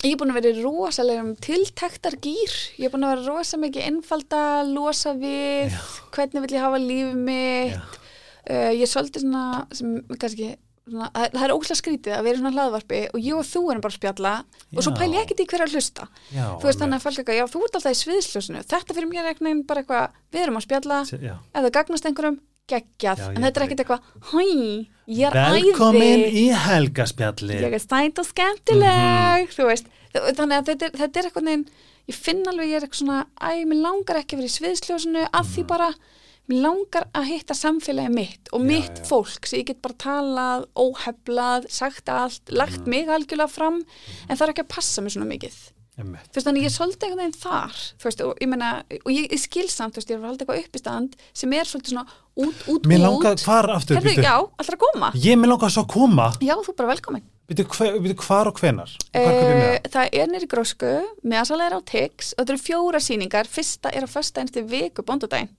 [0.00, 2.54] ég er búin að vera í rosalegum tiltektar gýr.
[2.80, 5.74] Ég er búin að vera rosa mikið einfalda, losa við,
[6.14, 7.98] hvernig vill ég hafa lífið mitt.
[8.48, 8.56] Já.
[8.56, 10.48] Uh, ég er svolítið svona, sem kannski,
[10.88, 13.82] svona, það það er óslega skrítið að vera svona hlaðvarpi og ég og þú erum
[13.84, 14.32] bara að spjalla
[14.76, 14.98] og svo Já.
[15.00, 16.08] pæli ég ekkert í hver að hlusta.
[16.34, 18.62] já, Þú veist þannig að fólk eitthvað, já þú ert alltaf í sviðsljósinu.
[18.70, 21.34] Þetta fyrir mér er einhvern veginn bara eitthvað, við erum að spjalla, já.
[21.54, 22.38] ef það gagnast einhverjum,
[22.70, 23.18] geggjað.
[23.20, 24.42] Já, en þetta er ekkert eitthvað, hæ,
[25.10, 26.32] ég er velkomin æði.
[26.38, 29.52] í helgaspjalli ég er stænt og skemmtileg Mhm.
[29.56, 31.64] þú veist, þannig að þetta er, þetta er eitthvað neginn,
[32.10, 35.28] ég finn alveg ég er eitthvað svona æ, mér langar ekki að vera í sviðsljósinu
[35.32, 35.90] af því bara,
[36.50, 38.68] mér langar að hitta samfélagi mitt og Mhm.
[38.70, 39.06] Já, mitt já.
[39.08, 42.88] fólk sem ég get bara talað, óheflað sagt allt, lagt Mhm.
[42.88, 43.82] mig algjörlega fram
[44.28, 45.54] en það er ekki að passa mig svona mikið.
[46.00, 46.30] Einmitt.
[46.32, 49.26] þú veist, þannig ég er svolítið einhvern veginn þar veist, og ég meina, og ég,
[49.32, 51.92] ég skil samt þú veist, ég er halda eitthvað upp í stand sem er svolítið
[51.92, 52.06] svona
[52.38, 53.02] út, út, Mér út.
[53.02, 55.10] langar, hvar aftur, Herðu, já, allra að koma?
[55.14, 56.32] Ég mér langar svo að koma.
[56.40, 57.22] Já, þú er bara velkomin.
[57.50, 57.64] Býtu,
[58.00, 62.32] býtu hvar og hvenar Hvar uh, ég það er nýri grósku meðasalega er á Tix
[62.38, 63.44] og þetta eru fjóra sýningar.
[63.46, 65.50] Fyrsta er á första einstu viku bóndadaginn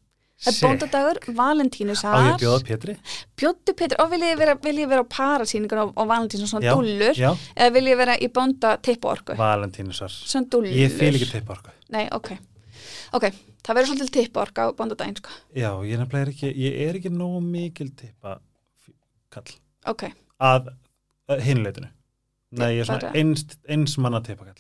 [0.42, 2.96] það er bóndadagur, Á ég valentínusar bjóða Pétri?
[3.38, 6.66] bjóttu Pétur, og vil ég vera, vil ég vera á parasýningar á, á valentínus svona
[6.66, 10.10] Já, dúllur Já, eða vil ég vera í bónda tipporku Valentínusar
[10.76, 11.70] Ég fíl ekki tipporku.
[11.94, 12.32] Nei, ok,
[13.14, 13.30] ok,
[13.62, 15.30] það verður svolítið tipporka á bóndadaginn sko.
[15.54, 18.40] Já, ég er ekki, ég er ekki nógu mikil tippa
[19.32, 19.52] kall.
[19.88, 20.08] Ok,
[20.42, 20.72] að,
[21.30, 21.90] að hinleitinu
[22.52, 24.58] Nei, ég er svona Bara- eins, eins manna tippakall.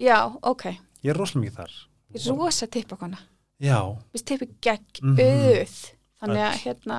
[0.00, 0.62] Já, ok.
[1.04, 1.74] Ég er rosalega mikið þar.
[2.14, 5.18] Ég er rosa tippokona Já, við tippi gegg Mhm.
[5.20, 5.92] auð.
[6.16, 6.98] Þannig að hérna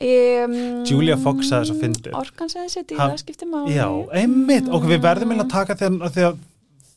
[0.00, 2.12] um, Julia Fox sagði svo fyndið.
[2.16, 3.74] orkan sagði sér Ha- dýra skipti máli.
[3.76, 4.68] Já, einmitt.
[4.72, 6.36] Og við verðum eiginlega að taka þegar, þegar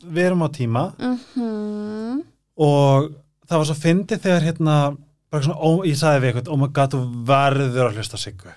[0.06, 0.84] við erum á tíma.
[0.98, 2.24] Mhm.
[2.58, 3.12] Og
[3.50, 4.98] það var svo fyndið þegar hérna
[5.32, 8.54] svona, ó, ég sagði við eitthvað, oh my god, þú verður að hlusta á Siggu.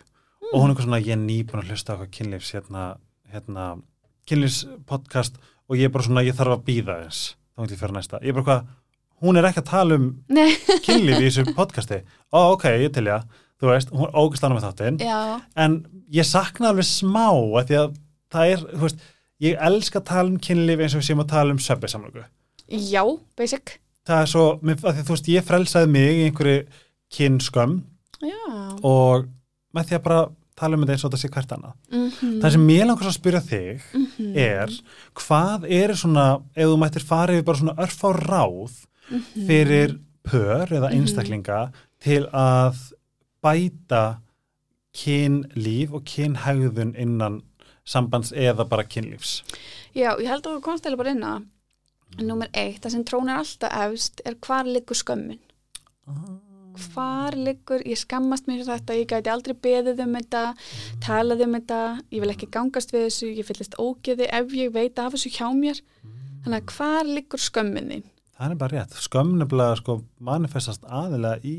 [0.53, 2.97] Og hún er eitthvað svona, ég er nýbúin að hlusta á eitthvað kynlífs hérna,
[3.33, 3.83] hérna
[4.27, 5.35] kynlífs podcast
[5.69, 8.21] og ég er bara svona, ég þarf að býða eins, þá vil ég fyrir næsta.
[8.23, 8.67] Ég er bara hvað,
[9.23, 10.11] hún er ekki að tala um
[10.87, 12.03] kynlíf í þessu podcasti.
[12.35, 13.25] Ó, ok, ég til ég,
[13.63, 15.01] þú veist, hún er ógust ánum með þáttinn,
[15.65, 15.77] en
[16.13, 17.95] ég sakna alveg smá, af því að
[18.35, 19.05] það er, þú veist,
[19.43, 22.25] ég elska að tala um kynlíf eins og við séum að tala um söpbi samlöku
[22.73, 23.03] já,
[23.37, 23.79] basic.
[24.09, 26.61] Það er svo, því að þú veist, ég frelsaði mig í einhverju
[27.13, 27.75] kynskömm
[28.25, 28.39] já,
[28.87, 29.27] og
[29.77, 30.23] með því að bara
[30.59, 31.75] tala um þetta eins og þetta sé hvert annað.
[31.93, 32.33] mhm.
[32.43, 34.73] Það sem mér langar svo að spyrja þig mhm, er,
[35.21, 38.75] hvað er svona, ef þú mættir farið bara svona örfá ráð
[39.13, 40.99] mhm, fyrir pör eða Mhm.
[41.01, 41.61] einstaklinga
[42.01, 42.77] til að
[43.43, 44.19] bæta
[44.95, 47.43] kynlíf og kynhægðun innan
[47.85, 49.43] sambands eða bara kynlífs.
[49.95, 51.43] já, ég held að þú komst eða bara inn að
[52.21, 55.39] Númer eitt, það sem trónir alltaf efst er hvar liggur skömmin
[56.93, 60.43] hvar liggur, ég skammast mér þetta, ég gæti aldrei beðið um þetta,
[61.05, 61.81] talað um þetta,
[62.13, 65.49] ég vil ekki gangast við þessu, ég fyllist ógeði ef ég veit af þessu hjá
[65.57, 65.81] mér.
[66.45, 68.05] Þannig að hvar liggur skömmin þín?
[68.43, 68.95] Það er bara rétt.
[68.99, 69.95] Skömm nefnilega sko
[70.27, 71.53] manifestast aðilega í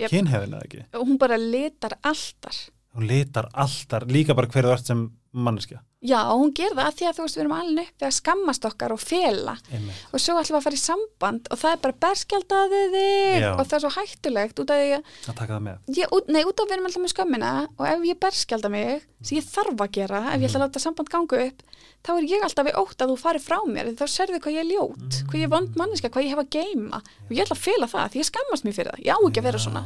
[0.00, 0.08] yep.
[0.08, 0.84] kynhæðina eða ekki.
[0.96, 2.56] Hún bara litar alltar.
[2.96, 5.02] Hún litar alltaf, líka bara hverju ert sem
[5.36, 5.82] manneskja.
[6.02, 8.14] Já, hún ger það af því að þú veist við erum alveg upp við að
[8.16, 9.52] skammast okkar og fela.
[9.70, 10.00] Einmitt.
[10.10, 13.50] og svo ætlum við að fara í samband og það er bara berskjaldaði þig Já.
[13.54, 15.78] og það er svo hættulegt út af því að Að taka það með.
[16.00, 19.06] ég, út, nei, út af við erum alltaf með skömmina og ef ég berskjalda mig,
[19.22, 21.62] sem ég þarf að gera ef ég ætla að láta samband ganga upp
[22.02, 24.64] þá er ég alltaf við ótt að þú farir frá mér þá serðu hvað ég
[24.64, 27.54] er ljót, hvað ég er vond manneska hvað ég hef að geima og ég ætla
[27.54, 29.82] að fela það því ég skammast mér fyrir það, ég á ekki að vera svona.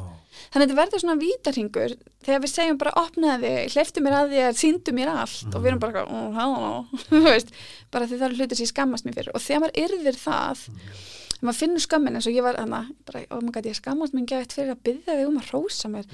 [0.46, 1.92] Þannig að þetta verður svona vítarhingur
[2.26, 5.48] þegar við segjum bara opnaði, hleyftu mér að þér síndu mér allt.
[5.56, 6.02] Og við erum bara
[7.10, 7.52] þú veist,
[7.92, 9.32] bara því það eru hlutir sem ég skammast mér fyrir.
[9.34, 13.24] Og þegar maður yrðir það þegar maður finnur skömmin eins og ég var hana, bara,
[13.30, 16.06] oh my god, ég skammast mér gætt fyrir að byggja þig um að rósa mér.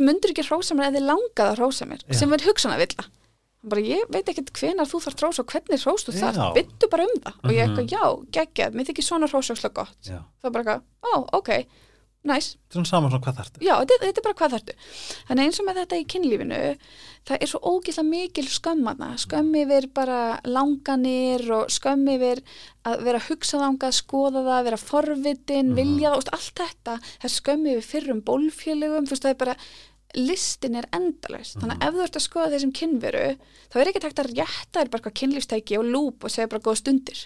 [0.00, 2.14] Myndur ekki hrósa mér þið langað að hrósa mér Já.
[2.22, 3.04] sem er hugsanavilla
[3.62, 7.04] bara ég veit ekkert hvenar þú þarf hrósa og hvernig hrós þú þarf, byttu bara
[7.06, 7.34] um það.
[7.44, 7.76] Og ég Mhm.
[7.76, 8.02] eitthvað, já,
[8.34, 9.98] geggjað, mér þykir svona hrósakslega gott.
[10.02, 10.18] Já.
[10.42, 11.50] það er bara eitthvað, ó, ok,
[12.24, 13.60] næs svona saman svona hvað þarftu.
[13.66, 14.74] já, þetta, þetta er bara hvað þarftu.
[15.28, 16.60] Þannig eins og með þetta í kynlífinu
[17.26, 22.42] það er svo ógæslega mikil skömmana skömm yfir bara langanir og skömm yfir
[22.86, 25.74] að vera hugsaðangað, skoða það, vera forvitin, Mhm.
[25.76, 26.98] vilja það, allt þetta.
[27.22, 29.56] Það er skömm yfir fyrrum bólfélögum þú veist, það er bara
[30.14, 33.36] listin er endalaus, þannig að ef þú ert að skoða þessum kynveru,
[33.72, 36.60] þá er ekki takt að rétta þér bara hvað kynlífstæki og lúp og segja bara
[36.60, 37.22] góða stundir,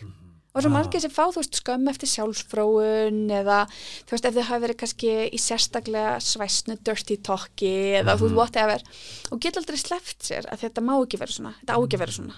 [0.00, 0.19] Já,
[0.54, 4.42] og svo margir sem fá þú veist skömm eftir sjálfsfróun eða þú veist ef þau
[4.48, 8.82] hafa verið kannski í sérstaklega svæsnu dirty talki eða þú veist whatever
[9.30, 12.16] og geta aldrei sleppt sér að þetta má ekki vera svona þetta á ekki vera
[12.18, 12.34] svona.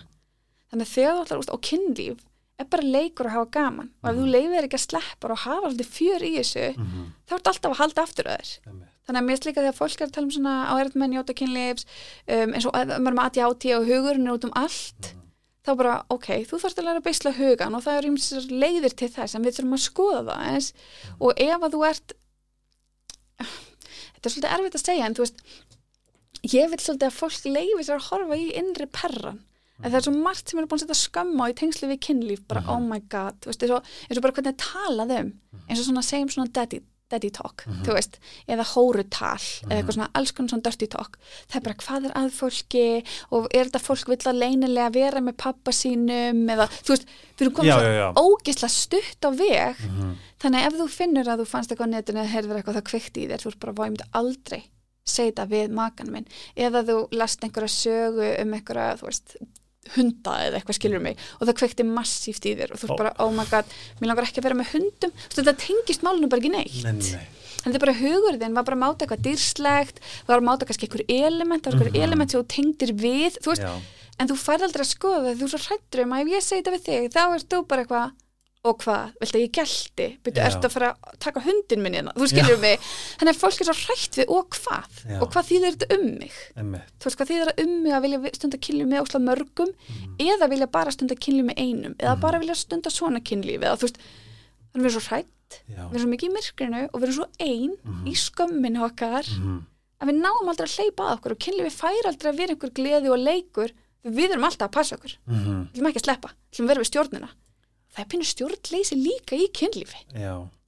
[0.72, 2.20] Þannig að þegar þú ætlar úst, á kynlíf
[2.62, 3.88] er bara leikur að hafa gaman.
[4.04, 7.02] Og ef þú leifir þér ekki að sleppa og hafa alltaf fjör í þessu Mhm.
[7.28, 8.52] þá ertu alltaf að halda aftur að þér.
[9.02, 11.34] Þannig að mér er líka þegar fólk er að tala um svona áhært með njóta
[11.34, 11.84] kynlífs
[12.28, 15.12] um, eins og maður er með ADHD og hugurinn er út um allt
[15.62, 18.96] þá bara, ok, þú þarfst að læra að beisla hugan og það er ýmsar leiðir
[18.98, 20.72] til þess en við þurfum að skoða það eins
[21.18, 22.16] og ef að þú ert
[23.42, 25.44] þetta er svolítið erfitt að segja en þú veist
[26.50, 29.40] ég vil svolítið að fólk leifi sér að horfa í innri perran.
[29.82, 32.00] En það er svo margt sem er búin að setja skömm á í tengslu við
[32.06, 35.30] kynlíf, bara oh my god þú veist, eins og, eins og bara hvernig talað um
[35.66, 36.78] eins og svona segjum svona daddy,
[37.12, 38.18] daddy talk þú veist,
[38.50, 39.36] eða hórutal
[39.68, 41.18] eða eitthvað svona, alls konar svona dirty talk.
[41.52, 42.84] Það er bara hvað er að fólki
[43.36, 47.08] og er þetta fólk vill að leynilega vera með pappa sínum eða, þú veist,
[47.38, 48.08] við erum komið Já, svo já, já.
[48.26, 49.82] ógisla stutt á veg.
[49.88, 50.12] Mhm.
[50.42, 52.88] þannig að ef þú finnur að þú fannst eitthvað á netinu eða heyrðir eitthvað það
[52.90, 54.62] kveikti í þér, þú ert bara, myndi aldrei
[55.06, 56.26] segja þetta við makan minn.
[56.56, 59.36] Eða þú last einhverja sögu um einhverja, þú veist
[59.96, 63.00] hunda eða eitthvað skilur mig og það kveikti massíft í þér og þú ert Ó.
[63.02, 63.64] bara, oh my god,
[64.00, 66.82] mér langar ekki að vera með hundum Þú veist, þetta tengist málunum bara ekki neitt
[66.84, 67.26] nei, nei.
[67.62, 70.88] en þetta er bara hugurðin, var bara að máta eitthvað dýrslegt, var að máta kannski
[70.88, 72.06] einhver element, það var einhver Mhm.
[72.08, 73.74] element sem þú tengdir við, þú veist, Já.
[74.18, 76.62] en þú færð aldrei að skoða þú er svo hrættur um að ef ég segi
[76.62, 78.10] þetta við þig, þá ert þú bara eitthvað
[78.64, 80.44] og hvað, viltu að ég gælti byrju, Já.
[80.46, 82.12] ertu að fara að taka hundin minni hérna?
[82.14, 82.78] Þú skilur mig,
[83.18, 85.16] þannig að fólk er svo hrætt við og hvað, Já.
[85.18, 86.36] og hvað þýðir þetta um mig?
[86.56, 86.92] Einmitt.
[87.02, 90.14] þú veist hvað þýðir það um mig að vilja stunda kynlíf með ósla mörgum Mhm.
[90.22, 91.94] eða vilja bara stunda kynlíf með einum?
[91.98, 93.60] Eða bara vilja stunda svona kynlíf?
[93.66, 93.98] Eða þú veist,
[94.70, 97.18] þannig að við erum svo hrætt við erum svo mikið í myrkrinu og við erum
[97.18, 97.72] svo ein
[98.06, 99.58] í skömminu okkar Mhm.
[100.00, 102.70] að við náum aldrei að hleypa að okkur og kynlífi fær aldrei að vera einhver
[102.70, 103.70] gleði og leikur.
[104.06, 105.12] Við erum alltaf að passa okkur.
[105.28, 105.68] Mhm.
[105.70, 107.28] við viljum ekki að sleppa, við viljum vera við stjórnina
[107.92, 110.02] það er pínu stjórnleysi líka í kynlífi.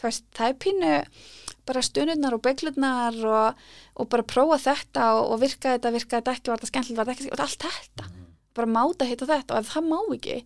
[0.04, 0.94] Veist, það er pínu
[1.68, 3.62] bara stunurnar og beglurnar og,
[3.96, 7.08] og bara prófa þetta og, og virka þetta, virka þetta ekki, var þetta skemmtilegt, var
[7.08, 8.08] þetta ekki og allt þetta,
[8.58, 10.40] bara máta hitt og þetta og ef það má ekki,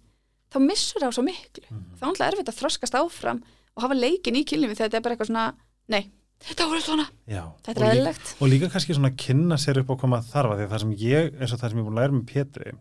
[0.54, 3.42] þá missur það svo miklu, þá er alltaf erfitt að þroskast áfram
[3.74, 5.46] og hafa leikin í kynlífi þegar þetta er bara eitthvað svona,
[5.90, 6.02] nei,
[6.46, 7.08] þetta voru svona.
[7.26, 7.42] Já.
[7.66, 8.34] þetta er eðlilegt.
[8.38, 10.84] og líka kannski svona kynna sér upp á hvað maður þarf af því að það
[10.84, 12.76] sem ég, eins og það sem ég búin að læra með Pétri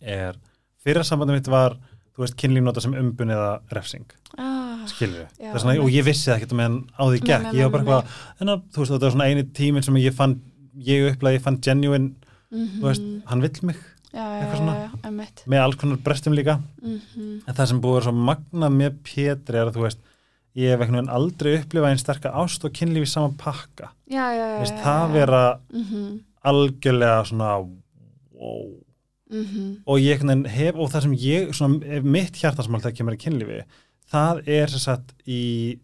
[0.00, 0.40] er,
[0.84, 1.78] fyrra sambandum mitt var
[2.20, 4.04] þú veist, kynlíf nota sem umbun eða refsing,
[4.36, 4.82] ah,
[5.40, 7.46] Já, svona, og ég vissi það ekkert meðan á því gekk.
[7.56, 10.12] ég var bara eitthvað, en að, þú veist, þetta var svona eini tíminn sem ég
[10.16, 10.34] fann,
[10.76, 12.12] ég upplæði, ég fann genuine,
[12.52, 13.76] þú veist, hann vill mig.
[13.80, 14.76] Mhm, já, já, eitthvað já, svona.
[14.76, 16.58] já, emmitt með alls konar brestum líka.
[16.82, 17.00] Mm
[17.46, 19.98] en það sem búið svo magnað með Pétri er að þú veist,
[20.58, 24.24] ég hef einhvern veginn aldrei upplifað einn sterka ást og kynlíf í sama pakka, já,
[24.34, 25.12] já, já, veist, já, það já.
[25.14, 25.42] vera
[25.72, 27.52] Mhm, algjörlega svona
[28.34, 28.70] wow.
[29.30, 33.62] Mhm, og ég hef, og það sem ég svona, mitt hjartansmál þegar kemur í kynlífi
[34.10, 35.78] það er sem sagt í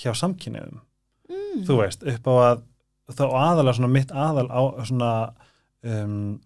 [0.00, 0.80] hjá samkynniðum
[1.30, 1.64] mm.
[1.68, 2.64] þú veist, upp á að
[3.14, 5.10] þá aðalega svona mitt aðal á svona
[5.84, 6.40] um,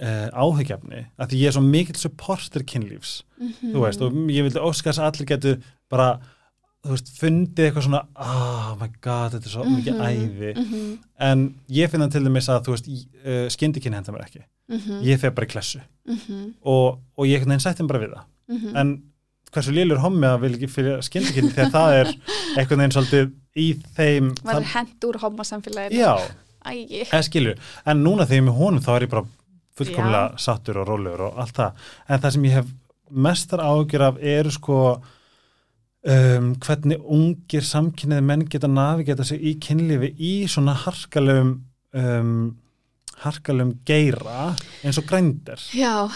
[0.00, 3.72] uh, áhugjafni, að því ég er svo mikill supporter kynlífs, Mhm.
[3.74, 5.58] þú veist og ég vildi óska þess að allir getur
[5.92, 6.20] bara
[6.86, 10.52] þú veist, fundið eitthvað svona oh my god, þetta er svo mikið æði.
[10.62, 10.84] Mhm,
[11.30, 11.44] en
[11.80, 12.88] ég finn það til dæmis að þú veist,
[13.26, 14.44] uh, skyndikynni henda mér ekki.
[14.72, 15.80] Mhm, ég fer bara í klessu.
[16.08, 18.24] Mhm, og, og ég einhvern veginn sætti bara við það.
[18.48, 18.76] Mhm.
[18.76, 18.90] en
[19.52, 22.10] hversu lélur hommi að vil ekki fyrir skyndikynni þegar það er
[22.60, 23.66] einhvern veginn svolítið í
[23.96, 26.12] þeim var þann- hent úr homasamfélaginu já,
[27.10, 27.54] eða skilju
[27.86, 29.24] en núna þegar ég er með honum þá er ég bara
[29.76, 31.72] fullkomlega sattur og rólegur og allt það.
[32.08, 32.66] En það sem ég hef
[33.10, 34.78] mestar ágjur af eru sko
[36.06, 41.56] um, hvernig ungir samkynniði menn geta navigeta sig í kynlífi í svona harkalegum
[41.96, 42.36] um,
[43.22, 44.52] harkalegum geira
[44.84, 45.62] eins og grændir.
[45.76, 46.06] Já,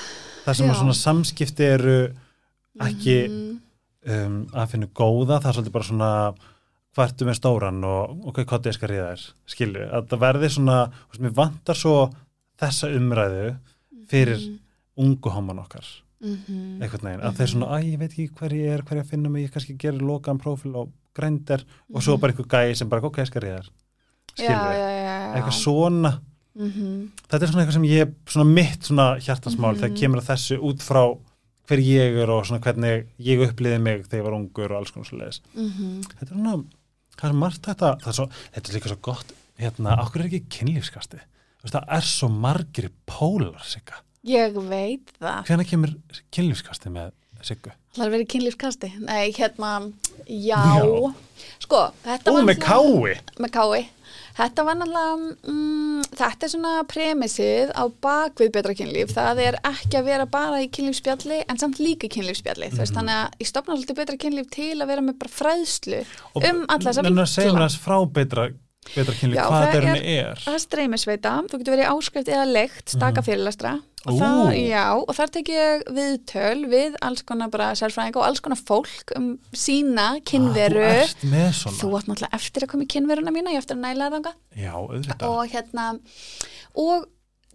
[0.45, 0.73] það sem Já.
[0.73, 1.99] að svona samskipti eru
[2.81, 3.59] ekki mhm,
[4.15, 6.13] um, að finna góða, það er svolítið bara svona
[6.99, 10.79] hvartu með stóran og ok, hvað ég skal ríða þér, skilju að það verði svona,
[10.91, 11.97] þú veist, mér vantar svo
[12.61, 13.51] þessa umræðu
[14.11, 14.47] fyrir
[15.01, 15.63] ungu homan
[16.21, 18.99] okkar mhm, einhvern veginn, að þeir svona, æ, ég veit ekki hver ég er, hver
[19.01, 21.65] ég að finna mig, ég kannski gerir lokaðan prófil og grændir
[21.95, 23.71] og svo bara einhver gæi sem bara, ok, ég Mhm.
[24.37, 25.35] skilju, já, já, já.
[25.35, 26.21] eitthvað svona
[26.61, 29.81] Mhm, þetta er svona eitthvað sem ég, svona mitt svona hjartasmál Mhm.
[29.81, 31.19] þegar kemur að þessu út frá
[31.69, 34.91] hver ég er og svona hvernig ég uppliði mig þegar ég var ungur og alls
[34.91, 35.07] konar
[35.55, 36.03] mhm.
[36.03, 36.65] þetta er svona,
[37.17, 40.49] það er margt þetta er svo, þetta er líka svo gott hérna, okkur er ekki
[40.49, 41.21] kynlífskasti
[41.65, 45.95] það er svo margir pólar sigga, ég veit það hvernig kemur
[46.35, 47.13] kynlífskasti með
[47.43, 48.89] siggu Það er verið kynlífskasti.
[49.03, 49.71] Nei, hérna,
[50.31, 50.61] já.
[50.63, 51.15] Já.
[51.65, 53.81] Sko, þetta Ó, var með kái Með kái.
[54.41, 59.11] Þetta var náttúrulega, mm, þetta er svona premissið á bakvið betra kynlíf.
[59.17, 62.71] Það er ekki að vera bara í kynlífspjalli en samt líka í kynlífspjalli.
[62.71, 66.01] Þú veist, þannig að ég stopna svolítið betra kynlíf til að vera með bara fræðslu
[66.39, 68.49] Og um alla þessa menn að segja mér hans frá betra,
[68.95, 70.43] betra kynlíf, Já, hvað það er- er, er.
[70.47, 75.11] Það er streymisveita, þú getur verið áskrift eða leikt, staka fyrirlastra og, það, já, og
[75.19, 80.07] þar tek ég viðtöl við alls konar bara sérfræðinga og alls konar fólk um sína
[80.25, 80.85] kynveru.
[80.87, 84.09] ah, þú Þú átt náttúrulega eftir að koma í kynveruna mína, ég eftir að næla
[84.09, 84.39] auðvitað.
[85.29, 85.89] Og hérna
[86.81, 87.09] og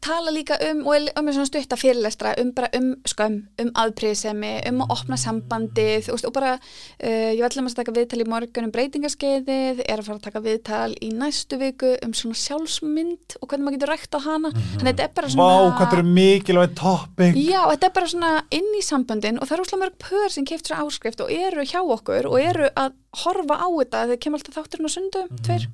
[0.06, 4.84] tala líka um og um svona stutta fyrirlestra um bara um skömm, um aðpríðsemi um
[4.86, 8.70] að opna sambandið og, og bara, uh, ég var allir að taka viðtal í morgun
[8.70, 13.50] um breytingaskeiðið, er að fara að taka viðtal í næstu viku um svona sjálfsmynd og
[13.50, 15.36] hvernig maður getur rækt á hana þannig að þetta er bara Mhm.
[15.36, 19.40] Vá, svona hvað þetta er mikilvægt topic Já, þetta er bara svona inn í samböndin
[19.42, 22.70] og það eru úslega mörg pör sem keftur áskrift og eru hjá okkur og eru
[22.76, 22.94] að
[23.24, 25.68] horfa á þetta þegar kemur alltaf þátturinn á sundum, tveir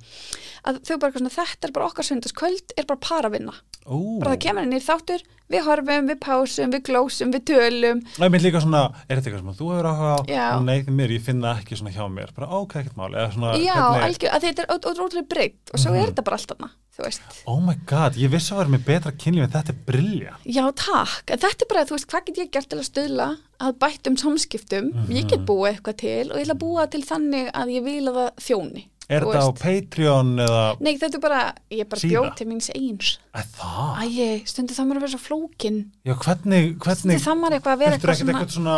[0.69, 4.41] að þau bara svona, þetta er bara okkar sundarskvöld er bara paravinna, Ó, bara það
[4.45, 8.03] kemur inn í þáttur við horfum, við pásum, við glósum, við tölum.
[8.15, 10.19] Það er mér líka svona, er þetta eitthvað sem þú hefur áhuga á?
[10.61, 12.31] Því mér, ég finn það ekki svona hjá mér.
[12.37, 13.09] Bara, ok, ekkert mál.
[13.11, 13.75] Eða svona, Já,
[14.05, 16.71] algjör, þetta er ótrúlega breytt og svo er þetta bara allt þarna
[17.02, 19.82] þú veist Oh my god, ég vissi að vera með betra kynlíf en þetta er
[19.89, 20.36] brillja.
[20.45, 23.28] Já, takk, þetta er bara, þú veist, hvað get ég gert til að stuðla
[23.62, 25.12] að bættum samskiptum Mhm.
[25.18, 28.08] ég get búið eitthvað til og ég ætla að búa til þannig að ég vil
[28.08, 29.60] að það þjóni Er þetta á.
[29.60, 30.60] Patreon eða...
[30.80, 31.39] Nei, þetta er bara,
[31.74, 32.12] ég bara Síða?
[32.14, 34.04] bjóð til míns eins Æ, það?
[34.08, 37.82] Æ, stundi það maður að vera svo flókin Já, hvernig, hvernig, það maður eitthvað að
[37.82, 38.78] vera eitthvað svona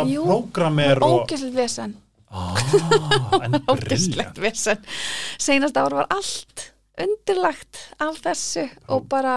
[0.98, 1.94] ógeðslegt vesen
[2.34, 2.56] Ah,
[3.70, 4.80] ógeðslegt vesen
[5.38, 6.64] seinast ára var allt
[7.00, 9.36] undirlagt af þessu og bara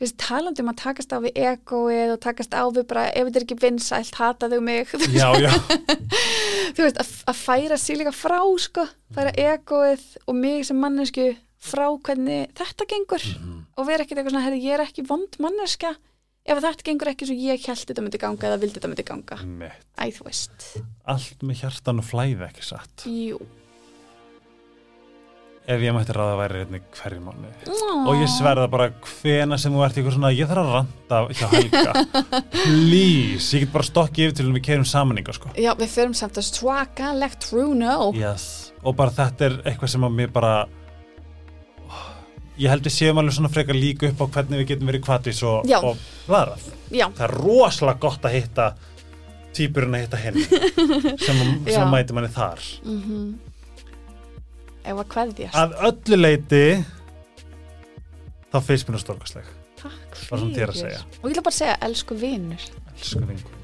[0.00, 3.40] veist, talandi um að takast á við egoið og takast á við bara ef þetta
[3.40, 4.90] er ekki vinsælt, hataðu mig.
[5.14, 5.50] Já, já,
[6.76, 11.30] þú veist, að, að færa sér líka frá sko, færa egoið og mig sem mannesku
[11.64, 13.24] frá hvernig þetta gengur.
[13.74, 15.94] Og vera ekkert eitthvað svona, herri, ég er ekki vond manneska
[16.44, 19.38] ef þetta gengur ekki svo ég held þetta myndi ganga eða vildi þetta myndi ganga.
[19.96, 20.66] Æ, þú veist,
[21.08, 23.06] Allt með hjartan og flæði ekki satt.
[23.08, 23.40] jú
[25.64, 27.50] Ef ég mætti ráða væri hérna hverju mánu.
[28.04, 31.46] Og ég sverða bara hvena sem þú ert eitthvað svona, ég þarf að ranta hjá
[31.54, 32.02] Helga.
[32.52, 35.54] Please, ég get bara stokkið yfir til við kerum samanninga, sko.
[35.56, 38.74] Já, við förum samt að svakalegt true no Yes.
[38.84, 40.52] Og bara þetta er eitthvað sem að mér bara
[42.60, 45.40] ég held við séum alveg svona frekar líka upp á hvernig við getum verið kvatis
[45.48, 45.96] og, og
[46.28, 46.68] bladrað.
[46.92, 48.68] Já, Það er rosalega gott að hitta
[49.54, 50.44] týpurinn að hitta henni
[51.24, 51.42] sem,
[51.72, 52.62] sem mæti manni þar.
[54.84, 56.64] Ef að kveðjast Að öllu leiti
[58.54, 59.50] þá finnst mér nú stórkastleg.
[59.80, 61.04] Takk að fyrir.
[61.20, 62.62] Og ég vil bara segja, elsku vinur
[62.94, 63.60] Elsku vingur.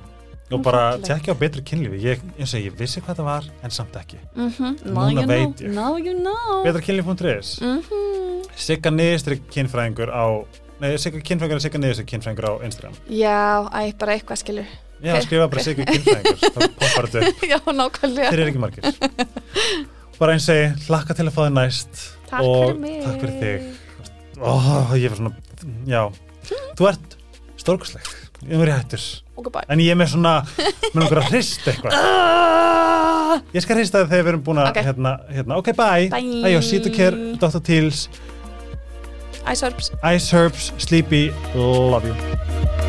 [0.51, 2.01] Og bara tekja á betri kynlífi.
[2.03, 4.19] Ég, eins og ég vissi hvað það var en samt ekki.
[4.35, 4.73] mm -hmm.
[4.85, 5.71] Núna veit ég.
[5.71, 8.45] Now you know Betrakynlíf.is mm -hmm.
[8.57, 10.45] Sigga niðurstri kynfræðingur á
[10.81, 14.67] Nei, Sigga kynfræðingur er Sigga niðurstri kynfræðingur á Instagram Já, æ, bara eitthvað skilur
[15.03, 18.85] Já, skrifa bara Sigga kynfræðingur þá poppar þetta upp, Já, nákvæmlega þeir eru ekki margir
[20.21, 22.03] Bara eins segi, hlakka til að fá þið næst.
[22.31, 23.69] Takk og fyrir takk fyrir þig.
[24.41, 24.53] Ó,
[25.01, 25.33] ég var svona,
[25.89, 26.03] já.
[26.77, 27.17] Þú ert
[27.61, 28.11] stórkostleg.
[28.49, 29.03] Ég er hættur
[29.37, 30.31] Ok, bye En ég er með svona,
[30.95, 31.93] með einhverja hrist eitthvað!
[33.55, 34.81] Ég skal hrista þegar við erum búin að Ok.
[34.89, 36.09] hérna, hérna, ok, bye.
[36.13, 36.41] Bye.
[36.49, 37.61] Æjó, see you care, Dr.
[37.61, 38.07] Teals.
[39.45, 39.93] Ice herbs.
[40.03, 42.80] Ice Herbs, Sleepy, love you